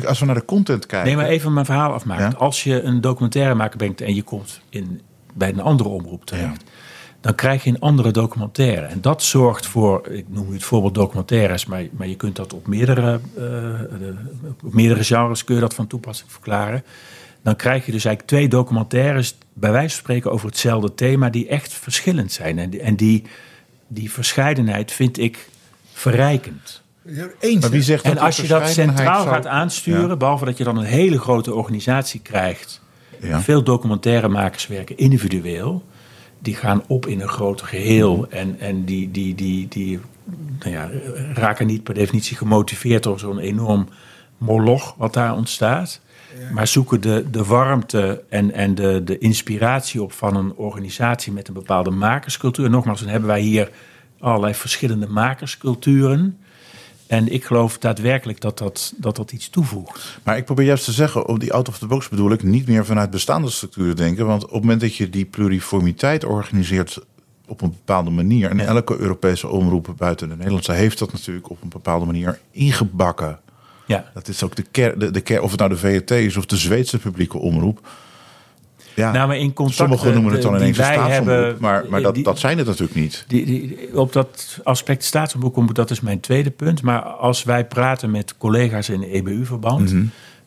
[0.07, 1.09] Als we naar de content kijken.
[1.09, 2.25] Nee, maar even mijn verhaal afmaken.
[2.31, 2.37] Ja?
[2.37, 5.01] Als je een documentairemaker bent en je komt in,
[5.35, 6.65] bij een andere omroep terecht,
[7.23, 8.87] dan krijg je een andere documentaire.
[8.87, 12.53] En dat zorgt voor, ik noem nu het voorbeeld documentaires, maar, maar je kunt dat
[12.53, 14.15] op meerdere, eh, de-
[14.65, 16.85] op meerdere genres kun je dat van toepassing verklaren.
[17.43, 21.49] Dan krijg je dus eigenlijk twee documentaires, bij wijze van spreken, over hetzelfde thema, die
[21.49, 22.59] echt verschillend zijn.
[22.59, 23.23] En die, en die,
[23.89, 25.49] die verscheidenheid vind ik
[25.93, 26.83] verrijkend.
[27.41, 27.61] Eens.
[27.61, 30.17] Maar wie zegt En dat als je dat centraal zou- gaat aansturen, Ja.
[30.17, 32.81] behalve dat je dan een hele grote organisatie krijgt.
[33.21, 33.41] Ja.
[33.41, 35.85] Veel documentairemakers werken individueel.
[36.43, 38.27] Die gaan op in een groter geheel.
[38.31, 40.01] En, en die, die, die, die
[40.59, 40.91] nou ja,
[41.35, 43.89] raken niet per definitie gemotiveerd door zo'n enorm
[44.39, 46.01] moloch wat daar ontstaat.
[46.53, 51.49] Maar zoeken de, de warmte en, en de, de inspiratie op van een organisatie met
[51.49, 52.71] een bepaalde makerscultuur.
[52.71, 53.71] Nogmaals, dan hebben wij hier
[54.21, 56.39] allerlei verschillende makersculturen.
[57.13, 60.19] En ik geloof daadwerkelijk dat dat, dat, dat iets toevoegt.
[60.25, 62.67] Maar ik probeer juist te zeggen, op die out of the box bedoel ik niet
[62.67, 64.27] meer vanuit bestaande structuren denken.
[64.27, 66.99] Want op het moment dat je die pluriformiteit organiseert
[67.47, 68.51] op een bepaalde manier.
[68.51, 73.39] En elke Europese omroep buiten de Nederlandse heeft dat natuurlijk op een bepaalde manier ingebakken.
[73.87, 74.11] Ja.
[74.15, 76.47] Dat is ook de kern, de, de kern, of het nou de VRT is of
[76.47, 77.89] de Zweedse publieke omroep.
[78.95, 81.59] Ja, Nou, maar in contacten sommigen noemen het dan ineens een staatsomroep.
[81.61, 83.25] maar maar dat, die- dat zijn het natuurlijk niet.
[83.29, 86.83] Die, die, op dat aspect staatsomroep komt, dat is mijn tweede punt.
[86.83, 89.95] Maar als wij praten met collega's in EBU-verband,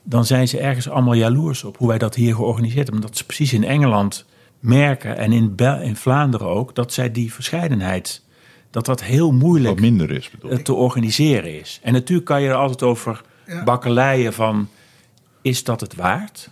[0.04, 2.96] dan zijn ze ergens allemaal jaloers op hoe wij dat hier georganiseerd hebben.
[3.04, 4.26] Omdat ze precies in Engeland
[4.60, 8.22] merken en in, Bel in Vlaanderen ook, dat zij die verscheidenheid,
[8.72, 11.80] dat dat heel moeilijk Wat minder is, eh, te organiseren is.
[11.84, 13.22] En natuurlijk kan je er altijd over
[13.66, 14.70] bakkeleien van,
[15.42, 16.50] is dat het waard?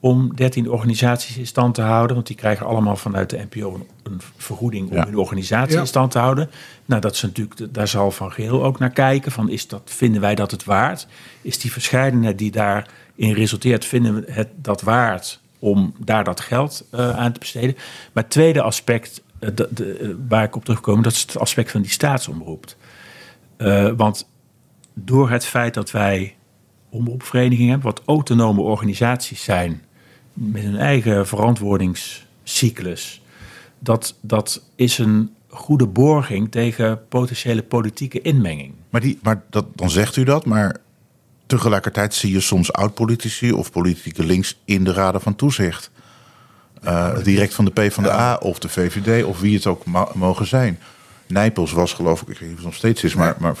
[0.00, 2.14] Om 13 organisaties in stand te houden.
[2.14, 5.04] Want die krijgen allemaal vanuit de NPO een, vergoeding om Ja.
[5.04, 5.80] hun organisatie Ja.
[5.80, 6.50] in stand te houden.
[6.84, 9.32] Nou, dat is natuurlijk, daar zal Van Geel ook naar kijken.
[9.32, 11.06] Van is dat, vinden wij dat het waard?
[11.42, 16.84] Is die verscheidenheid die daarin resulteert, vinden we het dat waard om daar dat geld
[16.90, 17.74] eh, aan te besteden?
[18.12, 21.38] Maar het tweede aspect eh, de, de, eh, waar ik op terugkom, dat is het
[21.38, 22.74] aspect van die staatsomroep.
[23.96, 24.28] Want
[24.94, 26.34] door het feit dat wij
[26.90, 29.82] omroepverenigingen hebben, wat autonome organisaties zijn,
[30.40, 33.22] met hun eigen verantwoordingscyclus,
[33.78, 38.74] dat, dat is een goede borging tegen potentiële politieke inmenging.
[38.90, 40.76] Maar, die, maar dat, dan zegt u dat, maar
[41.46, 45.90] tegelijkertijd zie je soms oud-politici of politieke links in de raden van toezicht.
[46.82, 50.78] Eh, direct van de PvdA of de VVD of wie het ook mogen zijn.
[51.26, 53.54] Nijpels was geloof ik, ik weet niet of het nog steeds is, maar, maar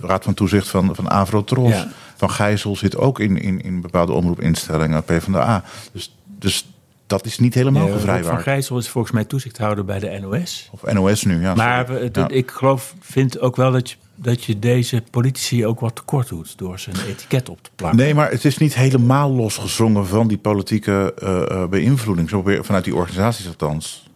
[0.00, 1.70] raad van toezicht van, van Avrotros.
[1.70, 1.88] Ja.
[2.18, 5.64] Van Gijzel zit ook in, in, in bepaalde omroepinstellingen, PvdA.
[5.92, 6.66] Dus, dus
[7.06, 8.42] dat is niet helemaal Eh, Rob van gevrijwaard.
[8.42, 10.68] Gijzel is volgens mij toezichthouder bij de NOS.
[10.72, 11.54] Of NOS nu, ja.
[11.54, 12.28] Maar Ja.
[12.28, 16.58] ik geloof, vind ook wel dat je, dat je deze politici ook wat tekort doet
[16.58, 17.98] door zijn etiket op te plakken.
[17.98, 22.28] Nee, maar het is niet helemaal losgezongen van die politieke eh, beïnvloeding.
[22.28, 24.06] Zo weer vanuit die organisaties althans.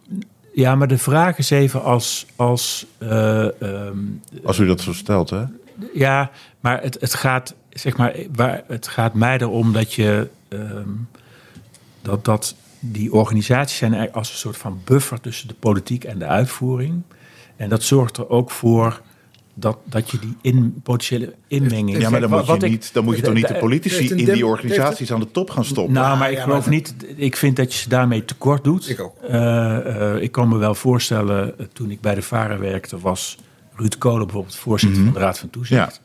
[0.53, 2.25] Ja, maar de vraag is even als.
[2.35, 3.97] als eh, ehm,
[4.43, 5.43] Als u dat zo stelt, hè?
[5.93, 10.27] ja, maar het, het, gaat, zeg maar waar, het gaat mij erom dat je.
[10.47, 10.89] ehm,
[12.01, 16.19] dat, dat die organisaties zijn eigenlijk als een soort van buffer tussen de politiek en
[16.19, 17.01] de uitvoering.
[17.55, 19.01] En dat zorgt er ook voor
[19.53, 21.97] dat, dat je die in, potentiële inmenging...
[22.01, 24.33] Ja, maar dan moet, je ik- niet, dan moet je toch niet de politici in
[24.33, 25.93] die organisaties aan de top gaan stoppen?
[25.93, 26.93] Nou, maar ik ja, geloof maar- niet.
[27.15, 28.89] Ik vind dat je ze daarmee tekort doet.
[28.89, 29.15] Ik ook.
[29.21, 33.37] Eh, eh, ik kan me wel voorstellen, eh, toen ik bij de VARA werkte, was
[33.75, 36.01] Ruud Kolen bijvoorbeeld voorzitter van de Raad van Toezicht.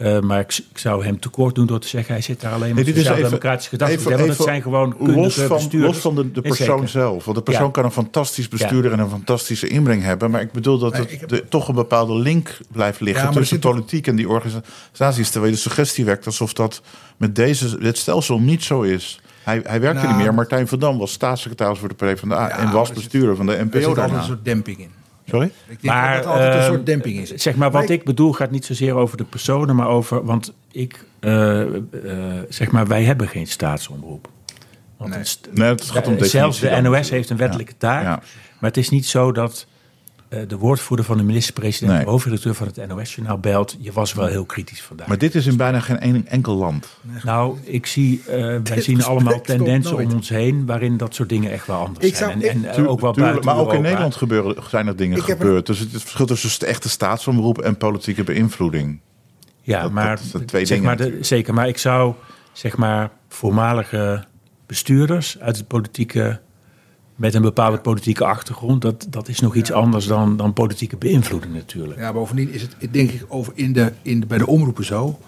[0.00, 2.74] Eh, maar ik, ik zou hem tekort doen door te zeggen, hij zit daar alleen
[2.74, 3.98] maar Nee, nee, dit is even- democratische gedachten.
[3.98, 5.92] even- want het zijn gewoon los van, bestuurders.
[5.92, 7.24] los van de, persoon zelf.
[7.24, 7.70] Want de persoon Ja.
[7.70, 10.30] kan een fantastisch bestuurder en een fantastische inbreng hebben.
[10.30, 13.34] Maar ik bedoel dat het heb- de- toch een bepaalde link blijft liggen Ja, er
[13.36, 15.30] tussen zit toch- politiek en die organisaties.
[15.30, 16.82] Terwijl de suggestie wekt alsof dat
[17.16, 19.20] met deze, dit stelsel niet zo is.
[19.42, 20.34] Hij, hij werkte Nou, niet meer.
[20.34, 23.46] Martijn van Dam was staatssecretaris voor de PvdA Ja, en was er zit- bestuurder van
[23.46, 24.18] de Er zit NPO altijd daarna.
[24.22, 24.90] een soort demping in.
[25.30, 25.46] Sorry?
[25.46, 27.42] Ik denk Maar, dat er altijd een soort demping in zit.
[27.42, 30.24] Zeg maar, wat Maar ik bedoel gaat niet zozeer over de personen, maar over.
[30.24, 31.72] Want ik, eh, eh,
[32.48, 34.28] zeg maar, wij hebben geen staatsomroep.
[34.96, 35.24] Want Nee.
[35.24, 38.02] st- Nee, het gaat om Zelfs de NOS heeft een wettelijke taak.
[38.02, 38.22] Ja.
[38.58, 39.69] Maar het is niet zo dat eh,
[40.30, 42.04] de woordvoerder van de minister-president, Nee.
[42.04, 43.76] de hoofdredacteur van het NOS-journaal belt.
[43.80, 45.06] Je was wel heel kritisch vandaag.
[45.06, 46.88] Maar dit is in bijna geen een enkel land.
[47.22, 51.52] nou, ik zie, eh, wij zien allemaal tendensen om ons heen waarin dat soort dingen
[51.52, 52.30] echt wel anders Ik zijn.
[52.40, 53.82] zou- en en ik- eh, ook wel tuurlijk, buiten maar ook in.
[53.82, 55.66] Nederland gebeuren, zijn er dingen Ik gebeurd.
[55.66, 59.00] Dus het verschil tussen de echte staatsomroep en politieke beïnvloeding.
[59.62, 61.54] Ja, Dat- maar, dat zijn twee zeg dingen maar de, zeker.
[61.54, 62.14] Maar ik zou,
[62.52, 64.24] zeg maar, voormalige
[64.66, 66.40] bestuurders uit het politieke,
[67.20, 71.54] met een bepaalde politieke achtergrond, dat, dat is nog iets anders dan, dan politieke beïnvloeding
[71.54, 71.98] natuurlijk.
[72.00, 75.18] Ja, bovendien is het denk ik over in de, in de, bij de omroepen zo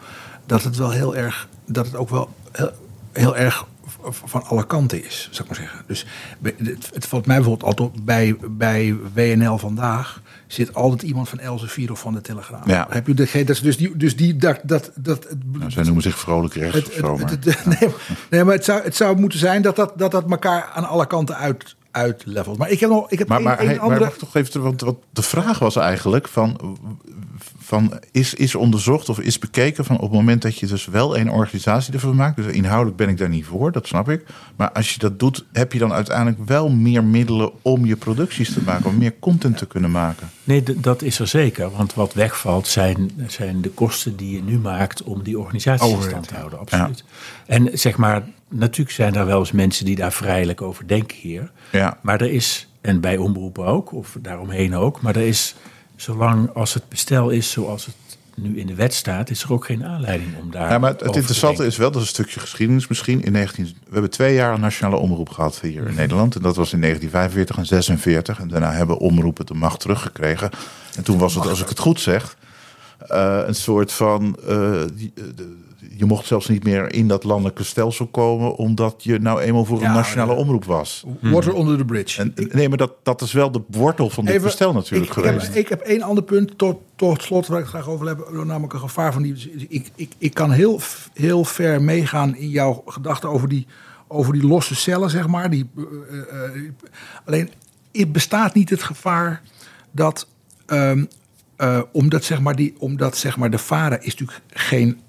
[0.46, 2.70] dat het wel heel erg, dat het ook wel heel,
[3.12, 3.66] heel erg
[4.10, 5.84] van alle kanten is, zou ik maar zeggen.
[5.86, 6.06] Dus
[6.42, 11.38] het, het valt mij bijvoorbeeld altijd op, bij, bij WNL vandaag zit altijd iemand van
[11.38, 12.66] Elsevier of van de Telegraaf.
[12.66, 12.86] Ja.
[12.90, 16.02] Heb je de, dat is dus die, dus die dat, dat, dat Nou, zij noemen
[16.02, 17.12] zich vrolijk rechts het, of zo.
[17.12, 17.90] het- Maar, het- het- nee,
[18.30, 21.06] nee, maar het zou, het zou moeten zijn dat dat, dat, dat elkaar aan alle
[21.06, 22.58] kanten uit, uitlevelt.
[22.58, 24.00] Maar ik heb nog ik heb maar, één- maar, hij- maar andere...
[24.04, 26.78] mag ik toch even, want wat de vraag was eigenlijk van,
[27.58, 31.18] van is, is onderzocht of is bekeken van op het moment dat je dus wel
[31.18, 32.36] een organisatie ervan maakt.
[32.36, 34.24] Dus inhoudelijk ben ik daar niet voor, dat snap ik.
[34.56, 38.52] Maar als je dat doet, heb je dan uiteindelijk wel meer middelen om je producties
[38.52, 40.30] te maken, om meer content te kunnen maken.
[40.44, 41.70] Nee, dat is er zeker.
[41.70, 45.94] Want wat wegvalt zijn, zijn de kosten die je nu maakt om die organisatie in
[45.96, 46.58] Overhead, stand te houden.
[46.58, 47.04] Absoluut.
[47.46, 48.22] En zeg maar,
[48.52, 51.50] natuurlijk zijn er wel eens mensen die daar vrijelijk over denken hier.
[51.72, 51.98] Ja.
[52.02, 55.54] Maar er is, en bij omroepen ook, of daaromheen ook, maar er is,
[55.96, 57.94] zolang als het bestel is zoals het
[58.36, 60.70] nu in de wet staat, is er ook geen aanleiding om daar.
[60.70, 63.22] Ja, maar het, interessante is wel, dat is een stukje geschiedenis misschien.
[63.24, 66.34] In 19, we hebben twee jaar een nationale omroep gehad hier in Nederland.
[66.34, 68.40] En dat was in 1945 en 46.
[68.40, 70.50] En daarna hebben omroepen de macht teruggekregen.
[70.96, 72.36] En toen was het, als ik het goed zeg,
[73.08, 74.36] eh, een soort van...
[74.48, 75.60] eh, die- eh, de-
[75.96, 78.56] je mocht zelfs niet meer in dat landelijke stelsel komen...
[78.56, 81.04] omdat je nou eenmaal voor een nationale omroep was.
[81.20, 82.20] Water under the bridge.
[82.20, 85.24] En, nee, maar dat, dat is wel de wortel van dit Even- bestel natuurlijk ik,
[85.24, 85.46] geweest.
[85.46, 88.46] Heb, ik heb één ander punt tot, tot slot waar ik het graag over hebben.
[88.46, 89.66] Namelijk een gevaar van die.
[89.68, 90.80] Ik, ik, ik kan heel,
[91.14, 93.66] heel ver meegaan in jouw gedachten over die,
[94.08, 95.50] over die losse cellen, zeg maar.
[95.50, 96.70] Die, eh, eh,
[97.24, 97.50] alleen
[97.92, 99.42] het bestaat niet het gevaar
[99.90, 100.28] dat.
[100.66, 101.04] ehm,
[101.56, 105.00] eh, omdat, zeg maar, die, omdat zeg maar, de VARA is natuurlijk geen,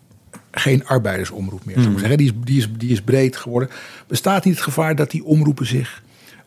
[0.55, 1.75] geen arbeidersomroep meer.
[1.75, 2.17] zou ik maar zeggen.
[2.17, 3.69] Die, is, die, is, die is breed geworden.
[4.07, 6.01] Bestaat niet het gevaar dat die omroepen zich,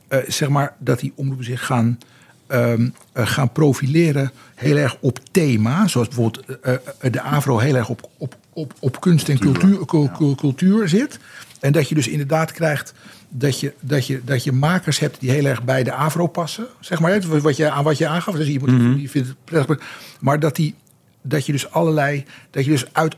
[0.09, 1.99] eh, zeg maar, dat die omroepen zich gaan,
[2.47, 5.87] ehm, eh, gaan profileren heel erg op thema.
[5.87, 10.11] Zoals bijvoorbeeld eh, de AVRO heel erg op, op, op, op kunst en cultuur, cul-
[10.17, 11.19] cul- cultuur zit.
[11.61, 12.95] En dat je dus inderdaad krijgt
[13.29, 16.67] dat je, dat, je, dat je makers hebt die heel erg bij de AVRO passen.
[16.81, 18.35] Zeg maar, wat je, aan wat je aangaf.
[18.35, 19.81] Dus iemand die vindt het prettig.
[20.21, 20.75] Maar dat, die,
[21.23, 22.25] dat je dus allerlei.
[22.51, 23.17] Dat je dus uit.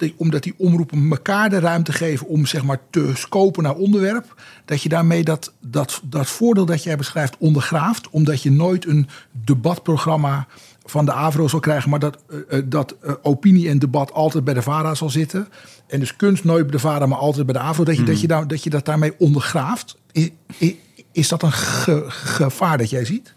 [0.00, 4.42] Die- omdat die omroepen elkaar de ruimte geven om zeg maar te scopen naar onderwerp.
[4.64, 8.10] Dat je daarmee dat, dat, dat voordeel dat jij beschrijft ondergraaft.
[8.10, 9.08] Omdat je nooit een
[9.44, 10.46] debatprogramma
[10.84, 14.44] van de AVRO zal krijgen, maar dat, eh, eh, dat eh, opinie en debat altijd
[14.44, 15.48] bij de VARA zal zitten.
[15.86, 17.84] En dus kunst nooit bij de VARA, maar altijd bij de AVRO.
[17.84, 19.96] Dat je, dat je, daar, dat, je dat daarmee ondergraaft.
[20.12, 20.74] Is, is,
[21.12, 23.34] is dat een ge- gevaar dat jij ziet?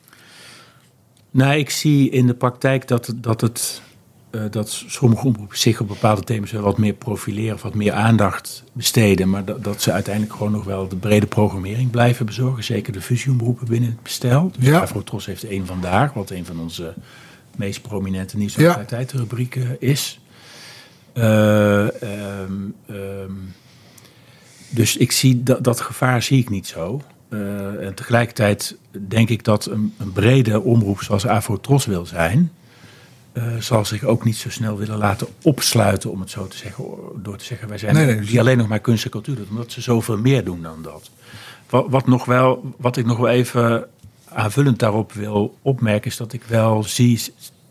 [1.31, 3.81] Nou, ik zie in de praktijk dat, dat, het,
[4.33, 7.93] eh, dat sommige omroepen zich op bepaalde thema's wel wat meer profileren, of wat meer
[7.93, 9.29] aandacht besteden.
[9.29, 12.63] Maar dat, dat ze uiteindelijk gewoon nog wel de brede programmering blijven bezorgen.
[12.63, 14.51] Zeker de fusieomroepen binnen het bestel.
[14.57, 14.79] Dus Ja.
[14.79, 16.93] Afrotros heeft één vandaag, wat een van onze
[17.55, 18.39] meest prominente Ja.
[18.39, 20.19] nieuwsactualiteitenrubrieken is.
[21.13, 22.53] Eh, ehm,
[22.85, 23.31] ehm,
[24.69, 27.01] dus ik zie dat, dat gevaar zie ik niet zo.
[27.29, 28.77] Eh, en tegelijkertijd
[29.07, 32.51] denk ik dat een, een brede omroep zoals Afrotros wil zijn,
[33.33, 36.85] eh, zal zich ook niet zo snel willen laten opsluiten, om het zo te zeggen,
[37.15, 39.49] door te zeggen wij zijn Nee, nee, die alleen nog maar kunst en cultuur doet,
[39.49, 41.09] omdat ze zoveel meer doen dan dat.
[41.69, 43.87] wat, wat, nog wel, wat ik nog wel even
[44.29, 47.21] aanvullend daarop wil opmerken, is dat ik wel zie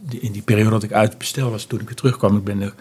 [0.09, 2.75] in die periode dat ik uit bestel was, toen ik weer terugkwam, ik ben er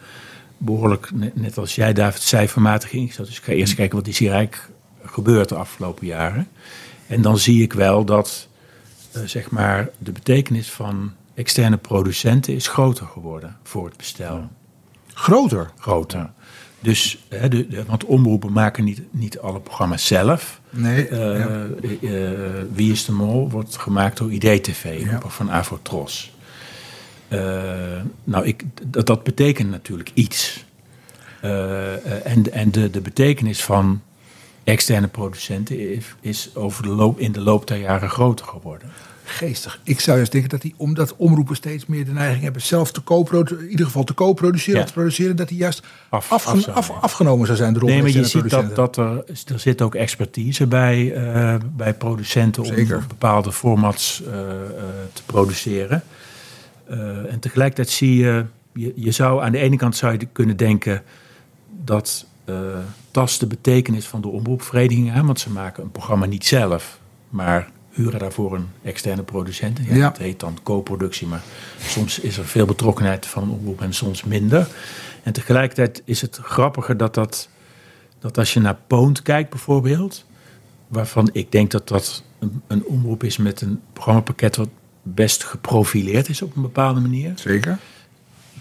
[0.58, 3.28] behoorlijk, net als jij David, cijfermatig ingesteld.
[3.28, 4.70] Dus ik ga eerst kijken wat is hier eigenlijk
[5.04, 6.48] gebeurd de afgelopen jaren.
[7.08, 8.48] En dan zie ik wel dat
[9.16, 14.50] uh, zeg maar de betekenis van externe producenten is groter geworden voor het bestel.
[15.14, 15.72] Groter?
[15.78, 16.30] Groter.
[16.80, 20.62] Dus, hè, de, de, want omroepen maken niet, niet alle programma's zelf.
[20.70, 21.10] Nee.
[21.10, 21.56] Uh,
[22.74, 26.34] Wie is de Mol wordt gemaakt door IDTV van Avotros.
[28.24, 30.66] nou, ik, dat, dat betekent natuurlijk iets.
[32.24, 34.02] en en de, de betekenis van
[34.64, 38.92] externe producenten is, is over de loop, in de loop der jaren groter geworden
[39.24, 39.80] geestig.
[39.84, 43.03] Ik zou juist denken dat die, omdat omroepen steeds meer de neiging hebben zelf te
[43.03, 44.86] co in ieder geval te co-produceren, ja.
[44.86, 48.26] te produceren, dat die juist af, afgen af, afgenomen zou zijn door Nee, maar je
[48.26, 52.97] ziet dat, dat er, er zit ook expertise bij, uh, bij producenten Zeker.
[52.97, 54.41] om bepaalde formats uh, uh,
[55.13, 56.03] te produceren.
[57.30, 61.03] en tegelijkertijd zie je, je, je, zou aan de ene kant zou je kunnen denken
[61.84, 62.26] dat
[63.11, 66.99] tast de betekenis van de omroepvereniging aan, want ze maken een programma niet zelf,
[67.30, 69.80] maar huren daarvoor een externe producent.
[69.84, 70.10] Ja, Ja.
[70.10, 71.42] Dat heet dan co-productie, maar
[71.80, 74.68] soms is er veel betrokkenheid van omroep en soms minder.
[75.24, 77.50] En tegelijkertijd is het grappiger dat, dat,
[78.20, 80.26] dat als je naar Poont kijkt bijvoorbeeld,
[80.88, 84.70] waarvan ik denk dat dat een, een omroep is met een programmapakket wat
[85.02, 87.34] best geprofileerd is op een bepaalde manier.
[87.36, 87.78] Zeker.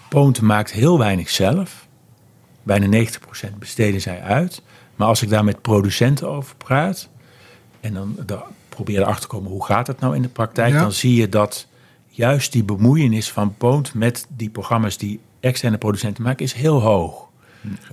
[0.09, 1.87] Poont maakt heel weinig zelf.
[2.62, 4.62] Bijna 90% besteden zij uit.
[4.97, 7.09] Maar als ik daar met producenten over praat,
[7.81, 8.39] en dan de,
[8.85, 10.81] probeer erachter te komen hoe gaat het nou in de praktijk, Ja.
[10.81, 11.66] dan zie je dat
[12.09, 17.28] juist die bemoeienis van Poont met die programma's die externe producenten maken, is heel hoog.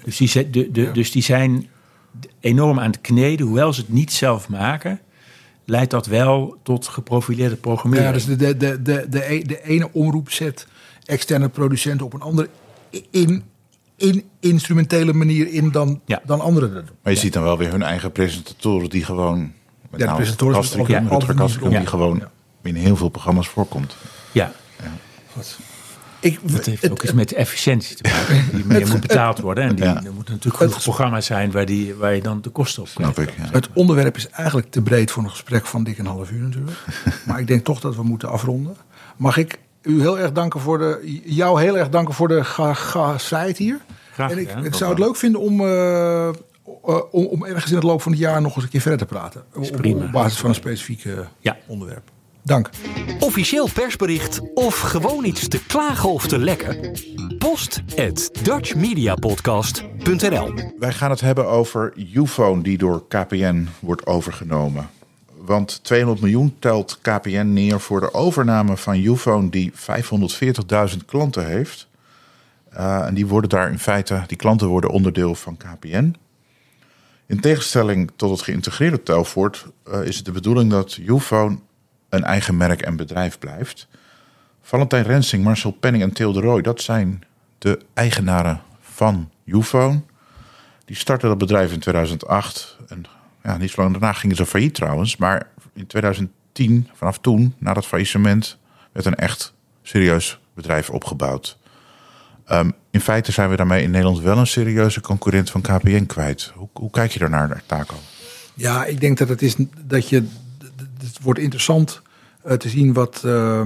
[0.03, 1.67] Dus, die, de, dus die zijn
[2.39, 4.99] enorm aan het kneden, hoewel ze het niet zelf maken,
[5.65, 8.07] leidt dat wel tot geprofileerde programmering.
[8.07, 10.67] Ja, dus de, de, de, de, de, e- de ene omroep zet
[11.05, 12.49] externe producenten op een andere
[13.11, 13.43] in,
[13.95, 16.21] in instrumentele manier in dan, Ja.
[16.25, 16.87] dan anderen.
[17.03, 19.51] Maar je ziet dan wel weer hun eigen presentatoren die gewoon...
[19.89, 22.29] Met de name presentatoren Rutger Kastrikum, niet die gewoon Ja.
[22.63, 23.95] in heel veel programma's voorkomt.
[24.31, 24.51] ja,
[26.19, 28.45] Ik, dat heeft het- ook iets met efficiëntie te maken.
[28.55, 29.63] Die meer moet betaald worden.
[29.63, 29.95] En die, Ja.
[29.95, 33.17] er moeten natuurlijk genoeg programma's zijn waar, die, waar je dan de kosten op krijgt.
[33.17, 33.29] ik.
[33.37, 33.43] Ja.
[33.51, 36.77] Het onderwerp is eigenlijk te breed voor een gesprek van dik een half uur natuurlijk.
[37.27, 38.75] maar ik denk toch dat we moeten afronden.
[39.17, 42.73] Mag ik u heel erg danken voor de, jou heel erg danken voor de ga-
[42.73, 43.79] gastvrijheid hier.
[44.13, 44.65] Graag en ik, gedaan.
[44.65, 46.29] ik zou het leuk vinden om, eh,
[46.85, 48.99] eh, om, om ergens in het loop van het jaar nog eens een keer verder
[48.99, 49.43] te praten.
[49.55, 50.05] Op, prima.
[50.05, 51.57] op basis van een specifiek eh, Ja.
[51.67, 52.09] onderwerp.
[52.43, 52.69] Dank.
[53.19, 56.97] Officieel persbericht of gewoon iets te klagen of te lekken?
[57.37, 64.89] Post at dutchmediapodcast.nl Wij gaan het hebben over Ufone die door KPN wordt overgenomen.
[65.37, 69.77] Want 200 miljoen telt KPN neer voor de overname van Ufone die 540.000
[71.05, 71.87] klanten heeft.
[72.73, 76.15] Uh, en die worden daar in feite, die klanten worden onderdeel van KPN.
[77.27, 81.57] In tegenstelling tot het geïntegreerde Telfort uh, is het de bedoeling dat Ufone
[82.09, 83.87] een eigen merk en bedrijf blijft.
[84.61, 87.23] Valentijn Rensing, Marcel Penning en Theo de dat zijn
[87.57, 90.01] de eigenaren van Ufone.
[90.85, 92.77] Die startte dat bedrijf in 2008.
[92.87, 93.03] En
[93.43, 95.17] ja, niet zo lang daarna gingen ze failliet trouwens.
[95.17, 98.57] Maar in 2010, vanaf toen, na dat faillissement,
[98.91, 101.57] werd een echt serieus bedrijf opgebouwd.
[102.51, 106.51] Um, in feite zijn we daarmee in Nederland wel een serieuze concurrent van KPN kwijt.
[106.55, 107.95] Hoe, hoe kijk je daarnaar, Taco?
[108.53, 110.23] Ja, ik denk dat het is dat je.
[110.99, 112.01] Het wordt interessant
[112.45, 113.21] uh, te zien wat.
[113.25, 113.61] Uh,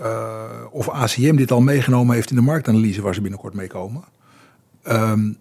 [0.00, 4.04] uh, of ACM dit al meegenomen heeft in de marktanalyse waar ze binnenkort mee komen.
[4.88, 5.36] Um,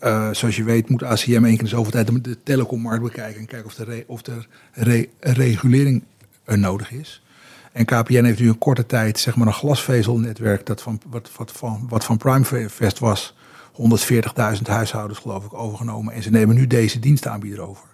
[0.00, 3.66] uh, zoals je weet moet ACM één keer zoveel tijd de telecommarkt bekijken en kijken
[3.66, 6.02] of, de of er re, regulering
[6.46, 7.22] uh, nodig is.
[7.74, 11.52] En KPN heeft nu een korte tijd zeg maar een glasvezelnetwerk dat van, wat, wat,
[11.52, 13.34] van, wat van Primevest was.
[13.72, 16.14] 140.000 huishoudens geloof ik overgenomen.
[16.14, 17.84] En ze nemen nu deze dienstaanbieder over.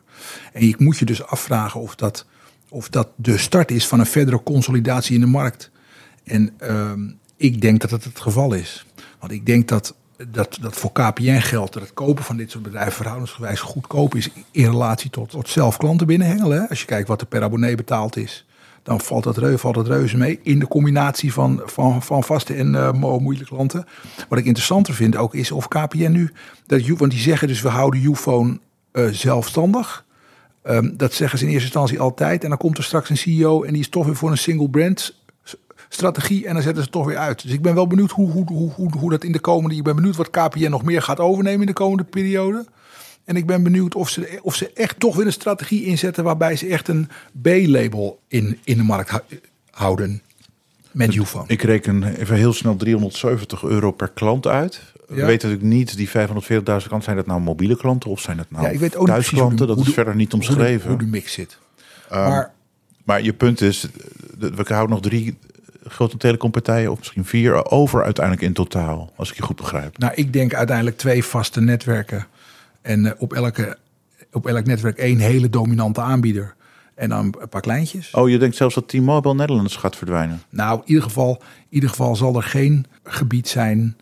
[0.52, 2.26] En je moet je dus afvragen of dat,
[2.68, 5.70] of dat de start is van een verdere consolidatie in de markt.
[6.24, 8.86] En um, ik denk dat het het geval is.
[9.18, 9.94] Want ik denk dat,
[10.28, 14.30] dat, dat voor KPN geldt dat het kopen van dit soort bedrijven verhoudingsgewijs goedkoop is
[14.50, 16.68] in relatie tot, tot zelf klanten binnenhengelen.
[16.68, 18.44] Als je kijkt wat er per abonnee betaald is,
[18.90, 20.40] dan valt dat, reu, valt dat reuze mee.
[20.42, 23.86] In de combinatie van, van, van vaste en uh, moeilijke klanten.
[24.28, 26.32] Wat ik interessanter vind ook is of KPN nu,
[26.66, 28.58] dat, want die zeggen dus we houden Ufone
[28.92, 30.04] uh, zelfstandig.
[30.64, 32.42] Um, dat zeggen ze in eerste instantie altijd.
[32.42, 34.70] En dan komt er straks een CEO en die is toch weer voor een single
[34.70, 35.18] brand
[35.88, 37.42] strategie en dan zetten ze toch weer uit.
[37.42, 39.76] Dus ik ben wel benieuwd hoe, hoe, hoe, hoe dat in de komende...
[39.76, 42.66] Ik ben benieuwd wat KPN nog meer gaat overnemen in de komende periode.
[43.30, 46.56] En ik ben benieuwd of ze, of ze echt toch weer een strategie inzetten waarbij
[46.56, 47.08] ze echt een
[47.42, 49.22] B-label in, in de markt hou-
[49.70, 50.22] houden
[50.90, 51.44] met Ufone.
[51.46, 54.80] Ik reken even heel snel 370 euro per klant uit.
[55.08, 56.12] We weten natuurlijk niet, die 540.000
[56.64, 59.56] klanten, zijn dat nou mobiele klanten of zijn dat nou Ja, ik weet ook thuisklanten?
[59.56, 60.88] de- Dat is de- verder niet hoe de- omschreven.
[60.88, 61.58] Hoe de, mix zit.
[62.08, 62.52] Ehm, maar
[63.04, 63.86] Maar je punt is,
[64.38, 65.36] we houden nog drie
[65.86, 69.12] grote telecompartijen, of misschien vier, over uiteindelijk in totaal.
[69.16, 69.98] Als ik je goed begrijp.
[69.98, 72.26] nou, ik denk uiteindelijk twee vaste netwerken.
[72.82, 73.76] En eh, op, elke,
[74.32, 76.54] op elk netwerk één hele dominante aanbieder.
[76.94, 78.10] En dan een paar kleintjes.
[78.10, 80.42] Oh, je denkt zelfs dat T-Mobile Netherlands gaat verdwijnen?
[80.50, 83.96] Nou, in ieder, geval, in ieder geval zal er geen gebied zijn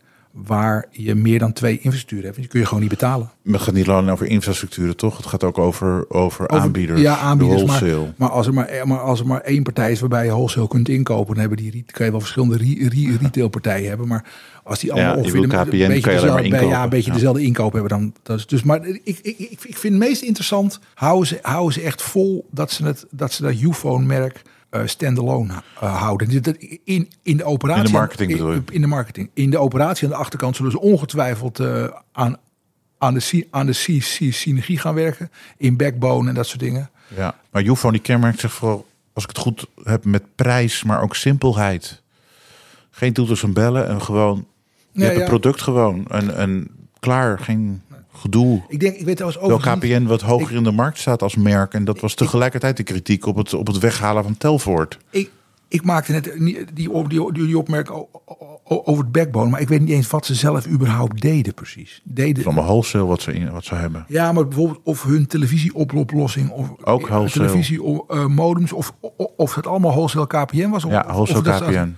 [0.45, 2.35] waar je meer dan twee infrastructuren hebt.
[2.37, 3.29] Die kun je gewoon niet betalen.
[3.43, 5.17] Het gaat niet alleen over infrastructuren, toch?
[5.17, 7.59] Het gaat ook over, over, Over- aanbieders, Ja, aanbieders.
[7.61, 8.13] de Maar, wholesale.
[8.17, 10.89] maar, als er maar, maar als er maar één partij is waarbij je wholesale kunt
[10.89, 14.07] inkopen, dan hebben die, kan je wel verschillende re- re- retailpartijen hebben.
[14.07, 14.25] Maar
[14.63, 16.81] als die allemaal Ja, ongeveer KPN, een beetje maar dezelfde- ja, inkopen.
[16.83, 17.15] een beetje Ja.
[17.15, 18.13] dezelfde inkoop hebben dan.
[18.23, 21.73] Dat is dus, maar ik, ik, ik, ik vind het meest interessant, houden ze, houden
[21.73, 26.43] ze echt vol dat ze, het, dat, ze dat Ufone-merk eh standalone eh, houden.
[26.83, 27.83] In, in de operatie.
[27.83, 28.61] In de marketing bedoel je?
[28.71, 29.29] In, de marketing.
[29.33, 32.37] In de operatie aan de achterkant zullen ze ongetwijfeld eh, aan,
[32.97, 35.31] aan de, aan de sy- sy- synergie gaan werken.
[35.57, 36.89] In backbone en dat soort dingen.
[37.15, 41.01] Ja, maar Ufone die kenmerkt zich vooral, als ik het goed heb, met prijs, maar
[41.01, 42.01] ook simpelheid.
[42.91, 44.45] Geen toeters en bellen en gewoon,
[44.91, 45.21] je Nee, hebt ja.
[45.21, 46.67] het product gewoon en, en
[46.99, 47.81] klaar, geen
[48.13, 48.61] gedoe.
[48.67, 51.21] Ik denk, ik weet trouwens overigens niet- KPN wat hoger ik- in de markt staat
[51.21, 51.73] als merk.
[51.73, 54.97] En dat was tegelijkertijd de kritiek op het, op het weghalen van Telfort.
[55.09, 55.31] Ik,
[55.67, 58.05] ik maakte net die, die, die, opmerking
[58.63, 62.01] over het backbone, maar ik weet niet eens wat ze zelf überhaupt deden precies.
[62.03, 64.05] Deden, is allemaal wholesale wat ze, in, wat ze hebben.
[64.07, 67.47] ja, maar bijvoorbeeld of hun televisieoplossing of Ook eh, wholesale.
[67.47, 68.93] televisie eh, modems of,
[69.37, 70.85] of het allemaal wholesale KPN was.
[70.85, 71.95] Of, Ja, of wholesale dat- KPN.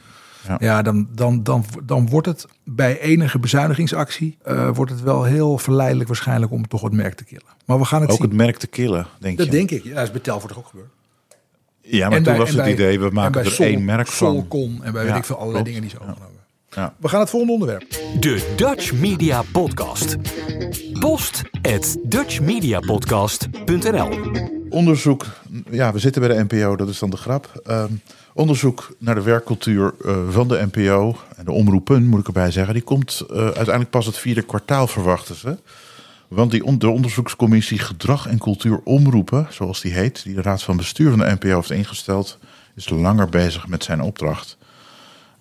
[0.59, 5.57] Ja, dan, dan, dan, dan wordt het bij enige bezuinigingsactie eh, wordt het wel heel
[5.57, 7.45] verleidelijk waarschijnlijk om toch het merk te killen.
[7.65, 8.27] Maar we gaan het Ook zien.
[8.27, 9.51] het merk te killen, denk dat je.
[9.51, 9.83] denk ik.
[9.83, 10.89] Ja, dat is bij Telfort toch ook gebeurd.
[11.81, 13.85] Ja, maar En toen bij- was het bij- idee, we en maken er Sol- één
[13.85, 14.33] merk van.
[14.33, 15.77] Solcon en bij Ja, weet ik veel allerlei klopt.
[15.77, 16.03] dingen die ze Ja.
[16.11, 16.39] overgenomen.
[16.69, 16.93] Ja.
[16.99, 17.83] We gaan het volgende onderwerp.
[18.19, 20.17] De Dutch Media Podcast.
[20.99, 25.25] Post at dutchmediapodcast.nl Onderzoek,
[25.69, 27.61] ja, we zitten bij de NPO, dat is dan de grap.
[27.65, 27.91] Ehm,
[28.33, 32.73] onderzoek naar de werkcultuur eh, van de NPO en de omroepen, moet ik erbij zeggen,
[32.73, 35.57] die komt eh, uiteindelijk pas het vierde kwartaal, verwachten ze.
[36.27, 40.63] Want die on- de onderzoekscommissie Gedrag en Cultuur Omroepen, zoals die heet, die de Raad
[40.63, 42.37] van Bestuur van de NPO heeft ingesteld,
[42.75, 44.57] is langer bezig met zijn opdracht.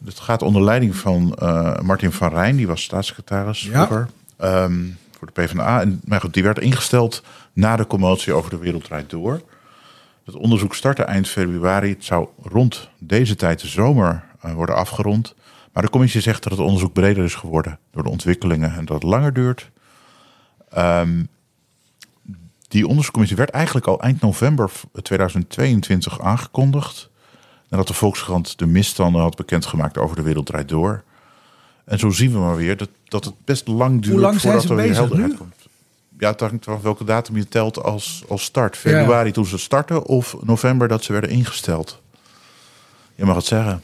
[0.04, 3.70] Het gaat onder leiding van eh, Martin van Rijn, die was staatssecretaris Ja.
[3.86, 4.78] vroeger, ehm,
[5.18, 5.80] voor de PvdA.
[5.80, 7.22] En, maar goed, die werd ingesteld
[7.52, 9.40] na de commotie over de Wereld Draait Door.
[10.24, 11.88] Het onderzoek startte eind februari.
[11.88, 15.34] Het zou rond deze tijd de zomer eh, worden afgerond.
[15.72, 19.02] Maar de commissie zegt dat het onderzoek breder is geworden door de ontwikkelingen en dat
[19.02, 19.70] het langer duurt.
[20.70, 21.24] Ehm,
[22.68, 24.70] die onderzoekscommissie werd eigenlijk al eind november
[25.02, 27.10] 2022 aangekondigd.
[27.68, 31.02] Nadat de Volkskrant de misstanden had bekendgemaakt over de Wereld Draait Door.
[31.84, 34.76] En zo zien we maar weer dat, dat het best lang duurt lang voordat er
[34.76, 35.36] weer helderheid nu?
[35.36, 35.59] komt.
[36.20, 38.76] Ja, het hangt welke datum je telt als, als start.
[38.76, 42.02] Februari toen ze startten of november dat ze werden ingesteld.
[43.14, 43.82] Je mag het zeggen.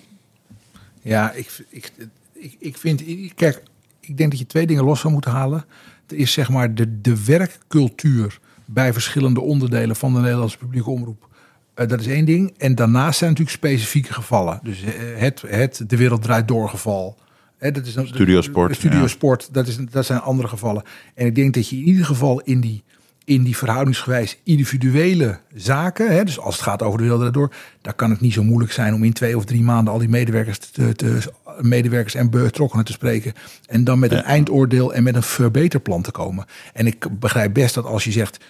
[1.03, 1.93] Ja, ik, ik,
[2.33, 3.03] ik, ik vind...
[3.35, 3.63] Kijk,
[4.01, 5.65] ik denk dat je twee dingen los zou moeten halen.
[6.07, 11.29] Er is zeg maar de, de werkcultuur bij verschillende onderdelen van de Nederlandse publieke omroep.
[11.75, 12.55] Eh, dat is één ding.
[12.59, 14.61] En daarnaast zijn natuurlijk specifieke gevallen.
[14.63, 17.17] Dus eh, het, het De Wereld Draait Door geval.
[17.59, 19.07] Hè, dat is een, Studio Sport, de Studio ja.
[19.07, 20.83] Sport, dat, is, dat zijn andere gevallen.
[21.15, 22.85] En ik denk dat je in ieder geval in die,
[23.25, 27.95] in die verhoudingsgewijs individuele zaken, hè, dus als het gaat over de wereld door, daar
[27.95, 30.59] kan het niet zo moeilijk zijn om in twee of drie maanden al die medewerkers,
[30.59, 33.33] te, te, medewerkers en betrokkenen te spreken.
[33.67, 36.45] En dan met een eindoordeel en met een verbeterplan te komen.
[36.73, 38.45] En ik begrijp best dat als je zegt.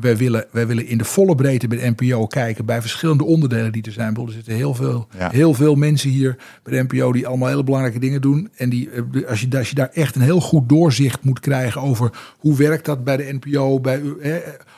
[0.00, 3.72] Wij willen, wij willen in de volle breedte bij de NPO kijken bij verschillende onderdelen
[3.72, 4.16] die er zijn.
[4.16, 5.30] Er zitten heel veel, Ja.
[5.30, 8.50] heel veel mensen hier bij de NPO die allemaal hele belangrijke dingen doen.
[8.56, 11.80] En die, eh, als, je, als je daar echt een heel goed doorzicht moet krijgen
[11.80, 14.32] over hoe werkt dat bij de NPO, bij, eh,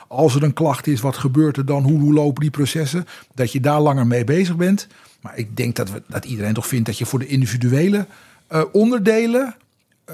[0.07, 3.51] als er een klacht is, wat gebeurt er dan, hoe, hoe lopen die processen, dat
[3.51, 4.87] je daar langer mee bezig bent.
[5.21, 8.05] Maar ik denk dat, we, dat iedereen toch vindt dat je voor de individuele
[8.47, 9.55] eh, onderdelen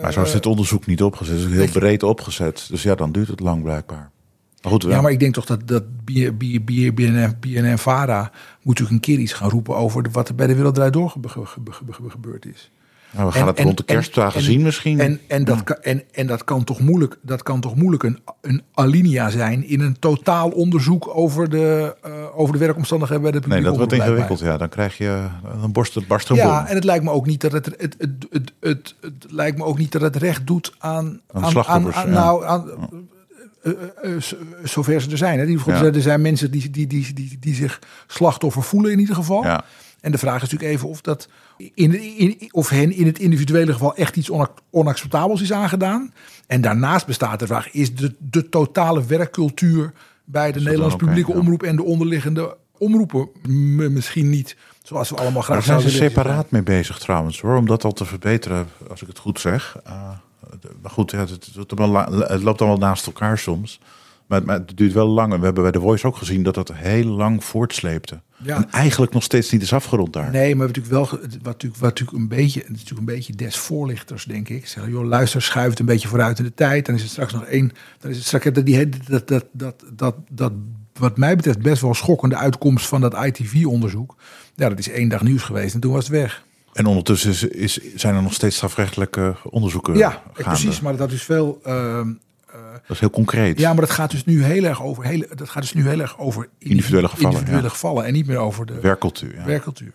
[0.01, 1.39] Maar zo is dit onderzoek niet opgezet.
[1.39, 2.67] Het is heel breed opgezet.
[2.69, 4.09] Dus ja, dan duurt het lang blijkbaar.
[4.72, 9.20] Maar goed, Ja, maar ik denk toch dat, dat BNN Vara moet natuurlijk een keer
[9.20, 11.93] iets gaan roepen over de- wat er bij de Wereld Draait Door gebe- gebe- gebe-
[11.93, 12.72] gebe- gebeurd is.
[13.11, 14.99] nou, we gaan het rond de kerstdagen en- zien misschien.
[14.99, 18.20] En, en, dat, kan, en, en dat kan toch moeilijk, dat kan toch moeilijk een,
[18.41, 23.38] een alinea zijn in een totaal onderzoek over de, eh, over de werkomstandigheden bij de
[23.39, 24.39] nee, publieke dat wordt ingewikkeld.
[24.39, 25.28] Ja, dan krijg je
[25.63, 26.68] een borst het barst Ja, bom.
[26.68, 29.57] en het lijkt me ook niet dat het, het, het, het, het, het, het lijkt
[29.57, 32.05] me ook niet dat het recht doet aan, Aan aan- ja.
[32.05, 32.97] nou, aan, eh, eh, eh,
[34.63, 35.39] zover ze er zijn.
[35.39, 35.45] Hè.
[35.45, 35.59] Die.
[35.72, 39.43] Er zijn mensen die, die, die, die, die zich slachtoffer voelen in ieder geval.
[39.43, 39.63] Ja.
[40.01, 41.28] En de vraag is natuurlijk even of, dat
[41.74, 46.13] in, in, of hen in het individuele geval echt iets onac- onacceptabels is aangedaan.
[46.47, 49.93] En daarnaast bestaat de vraag, is de, de totale werkcultuur
[50.26, 53.30] bij de Nederlandse publieke omroep en de onderliggende omroepen
[53.93, 57.57] misschien niet zoals we allemaal graag Daar zijn ze zouden separaat mee bezig trouwens hoor,
[57.57, 59.78] om dat al te verbeteren, als ik het goed zeg.
[59.88, 60.15] Uh, de-
[60.82, 63.80] maar goed, het, het, het, loopt allemaal naast elkaar soms.
[64.28, 65.34] Maar, maar het duurt wel lang.
[65.34, 68.22] En we hebben bij The Voice ook gezien dat dat heel lang voortsleepte.
[68.38, 68.56] Ja.
[68.56, 70.32] En eigenlijk nog steeds niet is afgerond daar.
[70.32, 73.36] Nee, maar natuurlijk wel, wat natuurlijk, wat natuurlijk een beetje, het is natuurlijk een beetje
[73.36, 74.68] des voorlichters, denk ik.
[74.68, 76.86] Zeggen, joh, luister, schuif het een beetje vooruit in de tijd.
[76.86, 79.84] Dan is het straks nog één, dan is het straks dat, die, dat, dat, dat,
[79.93, 80.52] dat, dat,
[80.93, 84.16] wat mij betreft best wel schokkende uitkomst van dat ITV-onderzoek.
[84.56, 86.45] Ja, dat is één dag nieuws geweest en toen was het weg.
[86.78, 90.43] En ondertussen is, is, zijn er nog steeds strafrechtelijke onderzoeken ja, gaande.
[90.43, 91.59] precies, maar dat is veel.
[91.63, 92.11] ehm,
[92.88, 93.59] Dat is heel concreet.
[93.59, 95.99] ja, maar dat gaat dus nu heel erg over, hele, dat gaat dus nu heel
[95.99, 97.69] erg over Individuele gevallen, individuele ja.
[97.73, 99.36] gevallen en niet meer over de Werkcultuur.
[99.36, 99.45] Ja.
[99.45, 99.91] werkcultuur.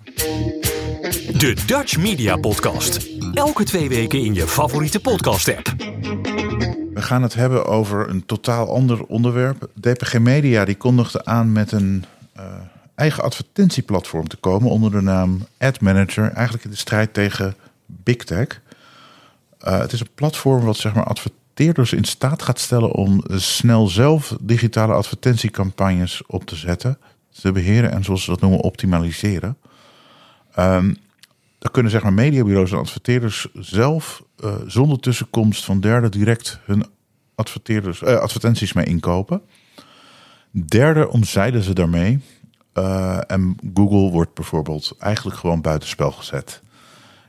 [1.38, 3.08] De Dutch Media Podcast.
[3.34, 5.74] Elke twee weken in je favoriete podcast-app.
[6.94, 9.68] We gaan het hebben over een totaal ander onderwerp.
[9.80, 12.44] DPG Media die kondigde aan met een eh,
[12.94, 16.32] eigen advertentieplatform te komen onder de naam Ad Manager.
[16.32, 17.54] Eigenlijk in de strijd tegen
[17.86, 18.60] Big Tech.
[19.58, 23.86] Eh, het is een platform wat zeg maar adverteerders in staat gaat stellen om snel
[23.86, 26.98] zelf digitale advertentiecampagnes op te zetten,
[27.40, 29.56] te beheren en zoals ze dat noemen optimaliseren.
[30.54, 30.94] Ehm,
[31.58, 36.84] daar kunnen zeg maar mediabureaus en adverteerders zelf eh, zonder tussenkomst van derden direct hun
[37.34, 39.42] adverteerders, eh, advertenties mee inkopen.
[40.50, 42.20] Derde omzeilen ze daarmee.
[42.72, 46.62] Eh, en Google wordt bijvoorbeeld eigenlijk gewoon buitenspel gezet.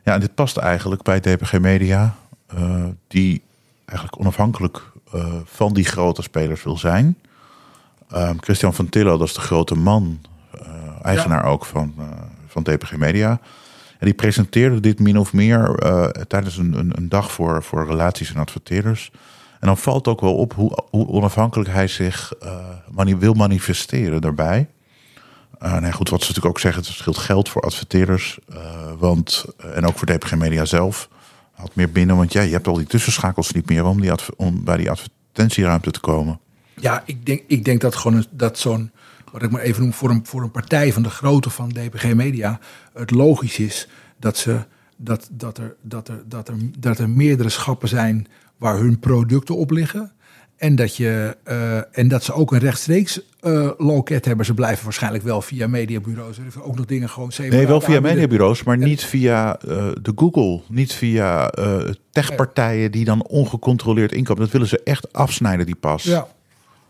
[0.04, 2.16] Ja, en dit past eigenlijk bij DPG Media,
[2.48, 3.42] eh, die
[3.86, 7.18] eigenlijk onafhankelijk eh, van die grote spelers wil zijn.
[8.10, 10.22] Ehm, Christian van Tillo, dat is de grote man,
[11.02, 11.94] eigenaar ook van,
[12.48, 13.30] van DPG Media.
[14.00, 15.76] En die presenteerde dit min of meer
[16.28, 19.12] tijdens een, een, een dag voor, voor relaties en adverteerders.
[19.60, 22.34] En dan valt ook wel op hoe, hoe onafhankelijk hij zich
[22.92, 24.68] mani- wil manifesteren daarbij.
[25.64, 28.40] Uh, goed, wat ze natuurlijk ook zeggen, het scheelt geld voor adverteerders.
[28.48, 31.10] eh, want, en ook voor DPG Media zelf.
[31.52, 34.64] Had meer binnen, want ja, je hebt al die tussenschakels niet meer om, die om
[34.64, 36.40] bij die advertentieruimte te komen.
[36.80, 38.92] Ja, ik denk, ik denk dat gewoon dat zo'n,
[39.32, 42.14] wat ik maar even noem, voor een, voor een partij van de grootte van DPG
[42.14, 42.60] Media,
[42.94, 43.88] het logisch is
[44.20, 44.66] dat, ze,
[44.98, 49.56] dat, dat, er, dat, er, dat, er, dat er meerdere schappen zijn waar hun producten
[49.56, 50.12] op liggen.
[50.58, 54.46] En dat, je, eh, en dat ze ook een rechtstreeks eh, loket hebben.
[54.46, 56.38] Ze blijven waarschijnlijk wel via mediabureaus.
[56.38, 58.02] Er ook nog dingen gewoon Nee, wel via aanbieden.
[58.02, 60.62] mediabureaus, maar niet via eh, de Google.
[60.68, 61.52] Niet via
[62.12, 64.44] techpartijen die dan ongecontroleerd inkopen.
[64.44, 66.04] Dat willen ze echt afsnijden, die pas.
[66.04, 66.28] Ja,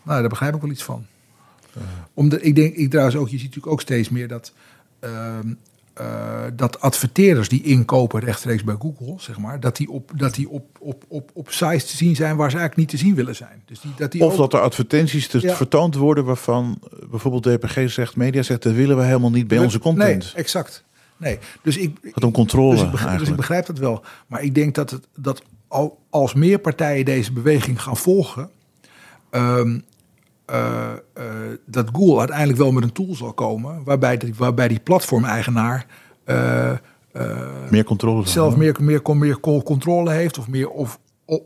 [0.04, 1.06] nou, daar begrijp ik wel iets van.
[2.14, 4.54] Omdat ik denk, ik trouwens ook, je ziet natuurlijk ook steeds meer dat,
[5.94, 10.50] eh, dat adverteerders die inkopen rechtstreeks bij Google, zeg maar, dat die op, dat die
[10.50, 13.36] op, op, op, op sites te zien zijn waar ze eigenlijk niet te zien willen
[13.36, 13.62] zijn.
[13.66, 15.56] Dus die, dat die Of ook- dat er advertenties te Ja.
[15.56, 16.80] vertoond worden waarvan
[17.10, 20.24] bijvoorbeeld DPG zegt, media zegt, dat willen we helemaal niet bij onze content.
[20.24, 20.84] Nee, exact.
[21.18, 24.04] Nee, dus ik, Het om controle dus ik, begrijp, dus ik begrijp dat wel.
[24.28, 28.50] Maar ik denk dat, het, dat al, als meer partijen deze beweging gaan volgen,
[29.30, 29.80] ehm,
[30.46, 31.24] eh, eh,
[31.66, 35.86] dat Google uiteindelijk wel met een tool zal komen waarbij, die, waarbij die platformeigenaar
[36.26, 36.72] eh,
[37.70, 38.28] Meer controle.
[38.28, 41.40] zelf meer, meer, meer controle heeft of, meer, of, of,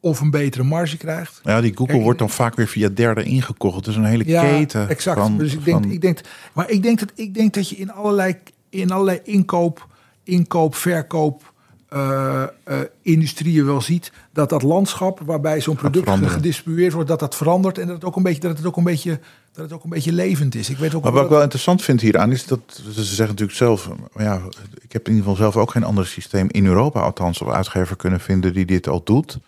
[0.00, 1.40] of een betere marge krijgt.
[1.44, 3.76] Ja, die Google Kijk, wordt dan vaak weer via derden ingekocht.
[3.76, 4.88] Het is een hele keten.
[4.88, 5.18] exact.
[5.18, 6.20] Van, dus ik denk, van- ik denk,
[6.52, 8.36] maar ik denk dat ik denk dat je in allerlei,
[8.68, 9.86] in allerlei inkoop,
[10.24, 11.51] inkoop, verkoop.
[11.92, 17.78] Eh, industrieën wel ziet dat dat landschap waarbij zo'n product gedistribueerd wordt, dat dat verandert
[17.78, 19.18] en dat het ook een beetje, dat het ook een beetje,
[19.52, 20.70] dat het ook een beetje levend is.
[20.70, 22.60] Ik weet ook Maar wat ik wel interessant vind hieraan is dat
[22.92, 24.40] ze zeggen natuurlijk zelf, maar ja,
[24.80, 27.96] ik heb in ieder geval zelf ook geen ander systeem in Europa althans of uitgever
[27.96, 29.38] kunnen vinden die dit al doet.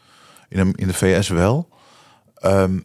[0.48, 1.68] In de, in de VS wel.
[2.34, 2.78] Ehm,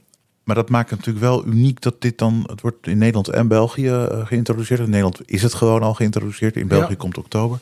[0.44, 3.48] maar dat maakt het natuurlijk wel uniek dat dit dan, het wordt in Nederland en
[3.48, 4.80] België eh, geïntroduceerd.
[4.80, 6.56] In Nederland is het gewoon al geïntroduceerd.
[6.56, 6.98] In België Ja.
[6.98, 7.60] komt oktober.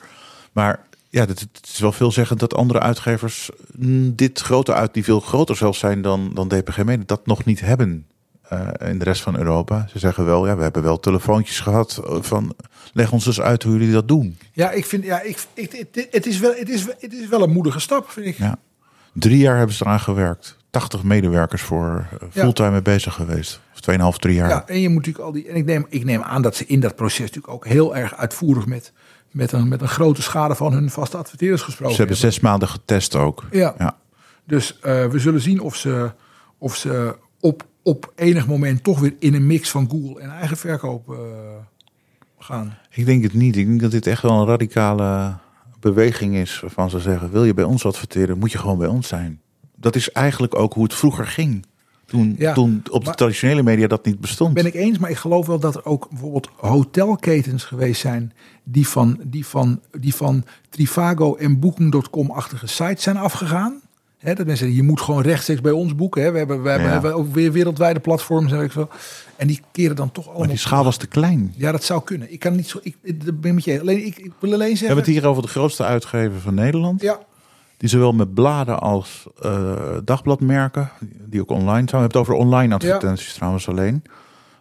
[0.52, 0.80] Maar
[1.10, 5.20] ja, het, is wel veel zeggen dat andere uitgevers mm, dit groter uit, die veel
[5.20, 8.06] groter zelfs zijn dan, dan DPG Media, dat nog niet hebben
[8.42, 9.88] eh, in de rest van Europa.
[9.92, 12.56] Ze zeggen wel, ja, we hebben wel telefoontjes gehad eh, van
[12.94, 14.38] leg ons eens uit hoe jullie dat doen.
[14.52, 17.42] Ja, ik vind, ja, ik, ik, het, het, is wel, het, is, het is wel
[17.42, 18.38] een moedige stap, vind ik.
[18.38, 18.60] Ja.
[19.14, 20.58] Drie jaar hebben ze eraan gewerkt.
[20.70, 22.42] 80 medewerkers voor eh, Ja.
[22.42, 23.60] fulltime mee bezig geweest.
[23.74, 24.50] Of 2,5, drie jaar.
[24.50, 25.48] Ja, en je moet natuurlijk al die.
[25.48, 28.16] En ik neem, ik neem aan dat ze in dat proces natuurlijk ook heel erg
[28.16, 28.94] uitvoerig met,
[29.38, 32.68] met, een, met een grote schade van hun vaste adverteerders gesproken Ze hebben zes maanden
[32.68, 33.44] getest ook.
[33.52, 33.76] Ja.
[33.78, 33.98] Ja.
[34.44, 36.12] Dus eh, we zullen zien of ze,
[36.58, 40.58] of ze op, op enig moment toch weer in een mix van Google en eigen
[40.58, 41.18] verkoop eh,
[42.40, 42.78] gaan.
[42.90, 43.56] Ik denk het niet.
[43.56, 45.38] Ik denk dat dit echt wel een radicale
[45.80, 49.08] beweging is waarvan ze zeggen: wil je bij ons adverteren, moet je gewoon bij ons
[49.08, 49.42] zijn.
[49.76, 51.66] Dat is eigenlijk ook hoe het vroeger ging.
[52.08, 54.54] Toen, Ja, toen op de traditionele media dat niet bestond.
[54.54, 58.34] Ben ik eens, maar ik geloof wel dat er ook bijvoorbeeld hotelketens geweest zijn
[58.64, 63.82] die van, die van, die van Trivago en Booking.com-achtige sites zijn afgegaan.
[64.22, 66.22] Dat mensen zeggen, je moet gewoon rechtstreeks bij ons boeken.
[66.24, 66.32] Hè.
[66.32, 67.02] We, hebben, we, hebben, Ja.
[67.02, 68.90] we ook weer wereldwijde platforms en veel.
[69.36, 70.42] En die keren dan toch allemaal.
[70.42, 71.54] maar die schaal was te klein.
[71.58, 72.32] Ja, dat zou kunnen.
[72.32, 72.80] Ik kan niet zo.
[72.82, 72.96] Ik,
[73.42, 73.80] ben met je.
[73.80, 74.88] Alleen ik, ik wil alleen We zeggen.
[74.88, 77.02] hebben het hier over de grootste uitgever van Nederland.
[77.02, 77.20] Ja,
[77.78, 80.90] Die zowel met bladen als eh, dagbladmerken,
[81.30, 81.86] die ook online zijn.
[81.86, 84.04] We hebben het over online advertenties trouwens alleen.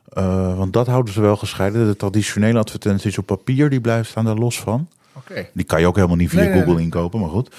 [0.09, 1.87] Eh, want dat houden ze wel gescheiden.
[1.87, 4.89] De traditionele advertenties op papier, die blijven staan daar los van.
[5.13, 5.47] oké.
[5.55, 6.83] Die kan je ook helemaal niet via Nee, Google nee.
[6.85, 7.55] inkopen, maar goed.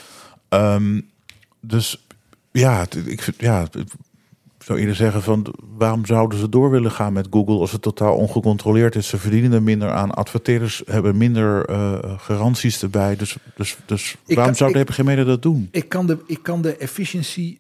[0.50, 1.02] Ehm,
[1.60, 2.06] dus
[2.52, 7.14] ja, ik vind, ja, ik zou eerder zeggen van waarom zouden ze door willen gaan
[7.14, 9.08] met Google als het totaal ongecontroleerd is?
[9.08, 10.12] Ze verdienen er minder aan.
[10.12, 13.16] Adverteerders hebben minder eh, garanties erbij.
[13.16, 15.68] Dus, dus, dus Ik waarom kan- zouden ik- de media dat doen?
[15.72, 17.60] Ik kan de, ik kan de efficiëntie.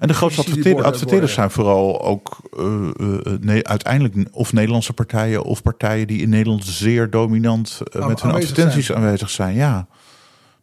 [0.00, 4.92] En de, grootste adverteer- worden- adverteerders zijn vooral ook eh, eh, nee, uiteindelijk of Nederlandse
[4.92, 8.98] partijen of partijen die in Nederland zeer dominant eh, met hun advertenties zijn.
[8.98, 9.54] aanwezig zijn.
[9.54, 9.86] Ja, ik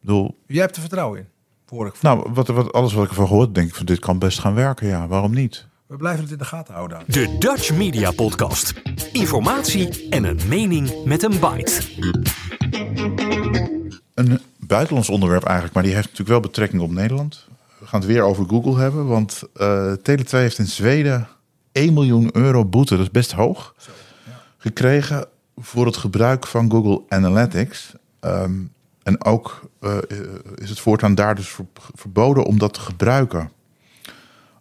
[0.02, 1.26] bedoel, Jij hebt er vertrouwen in.
[1.68, 1.94] Hoor ik.
[2.02, 4.54] Nou, wat, wat, alles wat ik ervan gehoord, denk ik van dit kan best gaan
[4.54, 4.88] werken.
[4.88, 5.68] Ja, waarom niet?
[5.88, 7.00] We blijven het in de gaten houden.
[7.08, 8.74] De Dutch Media Podcast.
[9.12, 11.82] Informatie en een mening met een bite.
[14.14, 17.47] Een buitenlands onderwerp eigenlijk, maar die heeft natuurlijk wel betrekking op Nederland.
[17.88, 21.28] We gaan het weer over Google hebben, want eh Tele2 heeft in Zweden
[21.72, 23.76] 1 miljoen euro boete, dat is best hoog,
[24.58, 25.26] gekregen
[25.58, 27.94] voor het gebruik van Google Analytics.
[28.20, 28.52] Ehm,
[29.04, 29.98] en ook eh,
[30.56, 31.66] is het voortaan daar dus ver-
[31.96, 33.52] verboden om dat te gebruiken.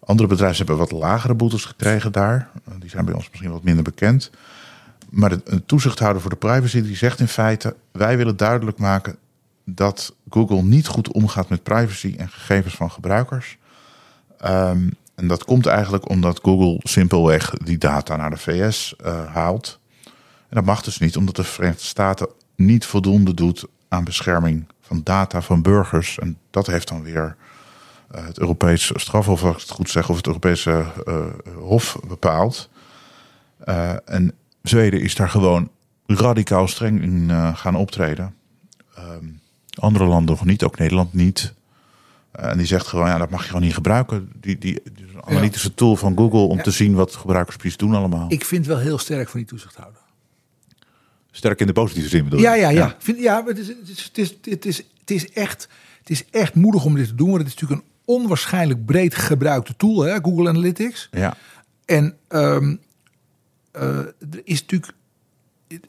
[0.01, 2.51] Andere bedrijven hebben wat lagere boetes gekregen daar.
[2.65, 4.31] Eh, Die zijn bij ons misschien wat minder bekend.
[5.11, 9.17] Maar de, de toezichthouder voor de privacy die zegt in feite: wij willen duidelijk maken
[9.69, 13.59] dat Google niet goed omgaat met privacy en gegevens van gebruikers.
[14.39, 19.81] Ehm, en dat komt eigenlijk omdat Google simpelweg die data naar de VS eh, haalt.
[20.49, 25.01] En dat mag dus niet, omdat de Verenigde Staten niet voldoende doet aan bescherming van
[25.05, 26.19] data van burgers.
[26.19, 27.37] En dat heeft dan weer
[28.11, 31.27] eh, het Europees strafhof, het goed zeg, of het Europese eh,
[31.59, 32.69] Hof bepaald.
[34.05, 35.71] En Zweden is daar gewoon
[36.07, 38.35] radicaal streng in gaan optreden.
[38.95, 39.27] Ehm,
[39.79, 41.55] andere landen nog niet, ook Nederland niet.
[42.31, 44.31] Eh, en die zegt gewoon, ja, dat mag je gewoon niet gebruiken.
[44.41, 44.83] Die, die,
[45.25, 46.63] analytische tool van Google om Ja.
[46.63, 48.27] te zien wat gebruikers precies doen allemaal.
[48.29, 50.01] Ik vind wel heel sterk van die toezichthouder.
[51.31, 52.61] Sterk in de positieve zin bedoel Ja, je?
[52.61, 52.97] ja, ja.
[52.99, 55.69] Vind, ja het, is, het, is, het, is, het, is, het, is echt,
[55.99, 57.31] het is echt moedig om dit te doen.
[57.31, 61.09] Want het is natuurlijk een onwaarschijnlijk breed gebruikte tool, hè, Google Analytics.
[61.11, 61.37] Ja.
[61.85, 62.77] En ehm,
[63.73, 64.93] eh, er is natuurlijk.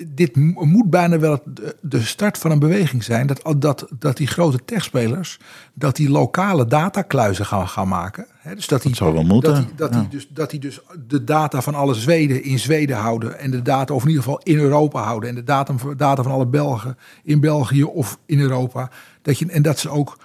[0.07, 3.27] Dit mo- moet bijna wel het- de start van een beweging zijn.
[3.27, 5.39] Dat, dat, dat die grote techspelers.
[5.73, 8.25] dat die lokale datakluizen gaan, gaan maken.
[8.55, 9.99] Dus dat die, zou wel moeten, Dat die, dat, ja.
[9.99, 13.39] die dus, dat die dus de data van alle Zweden in Zweden houden.
[13.39, 15.29] En de data, of in ieder geval in Europa houden.
[15.29, 18.89] En de data, data van alle Belgen in België of in Europa.
[19.21, 20.17] Dat je, en dat ze ook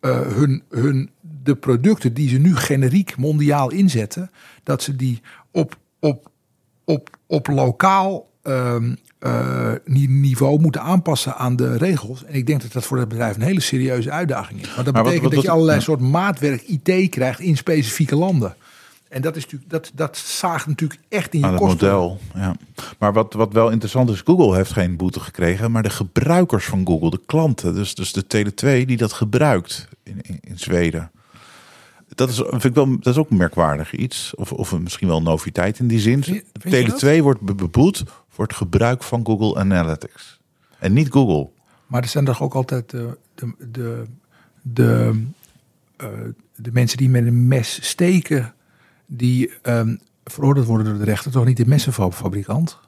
[0.00, 1.10] eh, hun, hun,
[1.44, 4.30] de producten die ze nu generiek mondiaal inzetten,
[4.62, 6.30] dat ze die op, op,
[6.84, 12.24] op, op lokaal ehm, eh, ni- niveau moeten aanpassen aan de regels.
[12.24, 14.74] En ik denk dat dat voor het bedrijf een hele serieuze uitdaging is.
[14.74, 15.84] Want dat Maar betekent wat- dat je allerlei ja.
[15.84, 18.54] soort maatwerk IT krijgt in specifieke landen.
[19.08, 21.86] En dat, is natuurlijk, dat, dat zaagt natuurlijk echt in je aan het kosten.
[21.88, 22.20] model.
[22.34, 22.56] Ja.
[22.98, 26.86] Maar wat, wat wel interessant is, Google heeft geen boete gekregen, maar de gebruikers van
[26.86, 31.10] Google, de klanten, dus, dus de Tele2 die dat gebruikt in, in, in Zweden.
[32.14, 34.32] Dat is, vind ik wel, dat is ook merkwaardig iets.
[34.34, 36.22] Of, of misschien wel een noviteit in die zin.
[36.24, 38.02] Vind je- vind je Tele2 wordt be- beboet
[38.38, 40.40] voor het gebruik van Google Analytics.
[40.78, 41.50] En niet Google.
[41.86, 44.04] Maar er zijn toch ook altijd de, de, de,
[44.62, 45.22] de,
[45.96, 46.08] eh,
[46.56, 48.54] de mensen die met een mes steken,
[49.06, 52.78] die ehm, veroordeeld worden door de rechter, toch niet de messenfabrikant?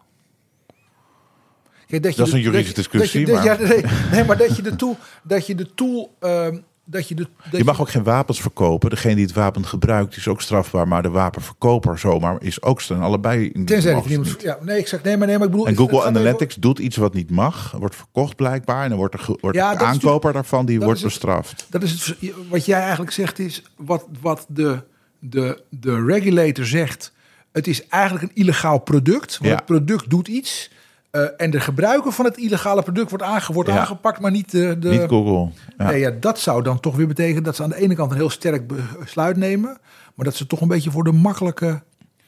[1.86, 4.57] Kijk, Dat is een juridische dat discussie, dat je- maar- ja, nee, nee, maar dat
[4.57, 6.59] je de tool, dat je de tool, ehm,
[6.91, 8.91] dat je de, dat Je mag ook geen wapens verkopen.
[8.91, 13.07] Degene die het wapen gebruikt is ook strafbaar, maar de wapenverkoper zomaar is ook strafbaar.
[13.07, 13.49] Allebei.
[13.53, 15.66] in- Tenzij dat niemand, ja, nee, ik zeg nee, maar nee, maar ik bedoel.
[15.66, 18.82] En Google even- Analytics doet iets wat niet mag, wordt verkocht blijkbaar.
[18.82, 21.66] En dan wordt, er, wordt Ja, de is aankoper daarvan die wordt het- bestraft.
[21.70, 24.82] Dat is het, wat jij eigenlijk zegt is, wat, wat de,
[25.18, 27.12] de, de regulator zegt,
[27.53, 29.38] het is eigenlijk een illegaal product.
[29.38, 29.57] Want Ja.
[29.57, 30.70] het product doet iets.
[31.11, 33.79] Eh, en de gebruiker van het illegale product wordt, aange, wordt Ja.
[33.79, 34.79] aangepakt, maar niet de...
[34.79, 35.53] de Niet Google.
[35.79, 35.91] Ja.
[35.91, 38.17] Nee, ja, dat zou dan toch weer betekenen dat ze aan de ene kant een
[38.17, 38.67] heel sterk
[38.99, 39.79] besluit nemen.
[40.15, 41.83] Maar dat ze toch een beetje voor de makkelijke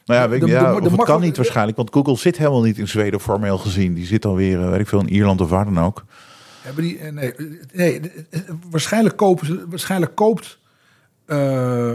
[0.05, 1.77] Nou ja, weet de- ja, de- of de het kan niet waarschijnlijk.
[1.77, 3.93] Want Google zit helemaal niet in Zweden formeel gezien.
[3.93, 6.05] Die zit dan weer, eh, weet ik veel, in Ierland of waar dan ook.
[6.61, 8.09] Hebben die, eh, nee, eh, nee, eh,
[8.39, 10.59] eh, waarschijnlijk, kopen ze, waarschijnlijk koopt
[11.25, 11.93] eh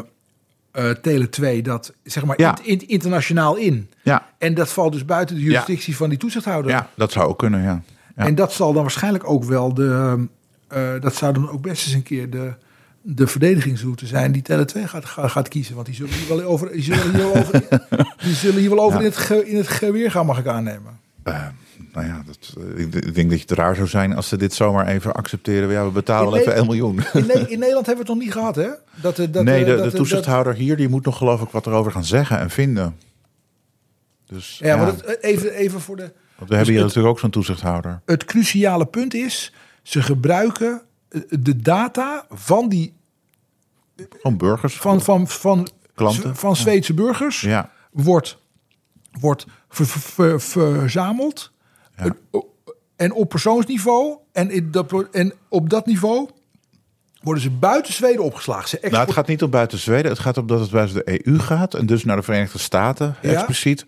[0.79, 2.59] eh, Tele 2 dat zeg maar Ja.
[2.63, 3.91] in- in- internationaal in.
[4.03, 6.71] Ja, En dat valt dus buiten de jurisdictie van die toezichthouder.
[6.71, 7.83] ja, dat zou ook kunnen, ja.
[8.17, 8.25] ja.
[8.27, 10.27] En dat zal dan waarschijnlijk ook wel de.
[10.69, 12.53] eh, dat zou dan ook best eens een keer de,
[13.03, 15.75] de verdedigingsroute zijn die Tele 2 gaat, gaat, gaat kiezen.
[15.75, 17.63] Want die zullen hier wel over, die zullen hier wel over,
[18.25, 20.99] die zullen hier wel over in, het ge, in het geweer gaan, mag ik aannemen.
[21.23, 21.47] Eh,
[21.93, 24.55] nou ja, dat, eh, ik, ik denk dat het raar zou zijn als ze dit
[24.55, 25.71] zomaar even accepteren.
[25.71, 27.01] Ja, we betalen even Ne- 1 miljoen.
[27.13, 28.69] In, Ne- in Nederland hebben we het nog niet gehad, hè?
[28.95, 31.41] Dat, eh, dat, nee, de, dat, de eh, dat- toezichthouder hier die moet nog geloof
[31.43, 32.97] ik wat erover gaan zeggen en vinden.
[34.27, 36.03] Dus Ja, ja, maar dat, even, even voor de.
[36.37, 38.01] want we hebben hier het- natuurlijk ook zo'n toezichthouder.
[38.05, 39.53] Het cruciale punt is,
[39.83, 40.83] ze gebruiken
[41.29, 42.95] de data van die
[44.11, 44.77] Gewoon burgers.
[44.77, 46.37] van, van, van, Klanten.
[46.37, 48.39] van Zweedse burgers Ja, wordt,
[49.21, 50.01] wordt ver- ver-
[50.41, 51.53] ver- verzameld.
[52.03, 52.15] Ja.
[52.97, 56.29] En op persoonsniveau en, in dat, en op dat niveau
[57.23, 58.69] worden ze buiten Zweden opgeslagen.
[58.69, 60.11] Ze nou, het gaat niet om buiten Zweden.
[60.11, 61.75] Het gaat om dat het buiten de EU gaat.
[61.75, 63.31] En dus naar de Verenigde Staten Ja.
[63.33, 63.85] expliciet.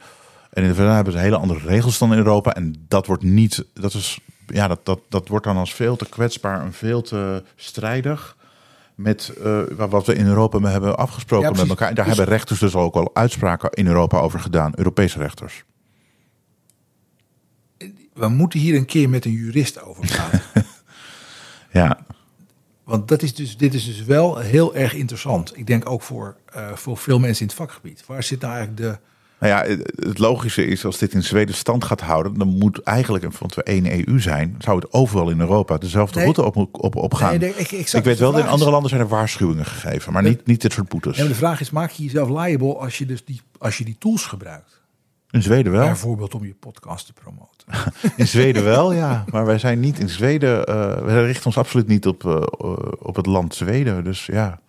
[0.51, 2.55] En in de Verenigde hebben ze hele andere regels dan in Europa.
[2.55, 3.65] En dat wordt niet...
[3.75, 7.43] Dat, is, ja, dat, dat, dat wordt dan als veel te kwetsbaar en veel te
[7.57, 8.37] strijdig...
[8.95, 11.89] met eh, wat we in Europa hebben afgesproken Ja, met elkaar.
[11.89, 14.73] En daar Dus- hebben rechters dus ook al uitspraken in Europa over gedaan.
[14.75, 15.65] Europese rechters.
[18.21, 20.43] We moeten hier een keer met een jurist over praten.
[21.73, 21.99] Ja,
[22.85, 25.57] Want dat is dus, dit is dus wel heel erg interessant.
[25.57, 28.03] Ik denk ook voor, eh, voor veel mensen in het vakgebied.
[28.07, 28.99] Waar zit nou eigenlijk de...
[29.41, 33.39] Nou ja, het- logische is als dit in Zweden stand gaat houden, dan moet eigenlijk,
[33.39, 36.25] want we één EU zijn, zou het overal in Europa dezelfde Nee.
[36.33, 37.29] route op, op, op gaan.
[37.39, 40.23] Nee, nee, ik- weet wel, De in andere is- landen zijn er waarschuwingen gegeven, maar
[40.23, 41.17] niet, niet dit soort boetes.
[41.17, 44.25] De vraag is, maak je jezelf liable als je, dus die, als je die tools
[44.27, 44.80] gebruikt?
[45.31, 45.85] In Zweden wel.
[45.87, 47.93] Bijvoorbeeld om je podcast te promoten.
[48.17, 49.25] In Zweden wel, ja.
[49.31, 50.67] Maar wij zijn niet in Zweden.
[50.67, 52.43] eh we richten ons absoluut niet op, eh, eh,
[52.99, 54.05] op het land Zweden.
[54.05, 54.61] Dus ja.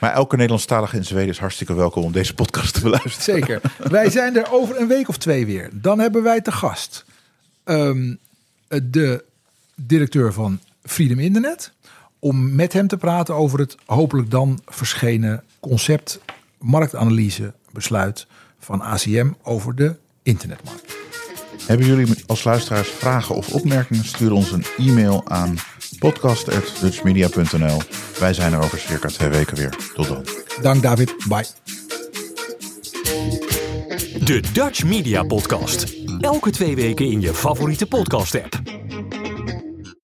[0.00, 3.40] Maar elke Nederlandstalige in Zweden is hartstikke welkom om deze podcast te beluisteren.
[3.40, 3.60] Zeker.
[3.78, 5.70] wij zijn er over een week of twee weer.
[5.72, 7.04] Dan hebben wij te gast
[7.64, 8.14] ehm,
[8.82, 9.24] de
[9.74, 11.72] directeur van Freedom Internet.
[12.18, 16.20] Om met hem te praten over het hopelijk dan verschenen concept
[16.58, 18.26] marktanalyse besluit
[18.64, 20.94] van ACM over de internetmarkt.
[21.66, 24.04] Hebben jullie als luisteraars vragen of opmerkingen?
[24.04, 25.56] Stuur ons een e-mail aan
[25.98, 27.80] podcast.dutchmedia.nl.
[28.18, 29.76] Wij zijn er over circa twee weken weer.
[29.94, 30.26] Tot dan.
[30.62, 31.14] Dank David.
[31.28, 31.46] Bye.
[34.24, 35.94] De Dutch Media Podcast.
[36.20, 38.81] Elke twee weken in je favoriete podcast app.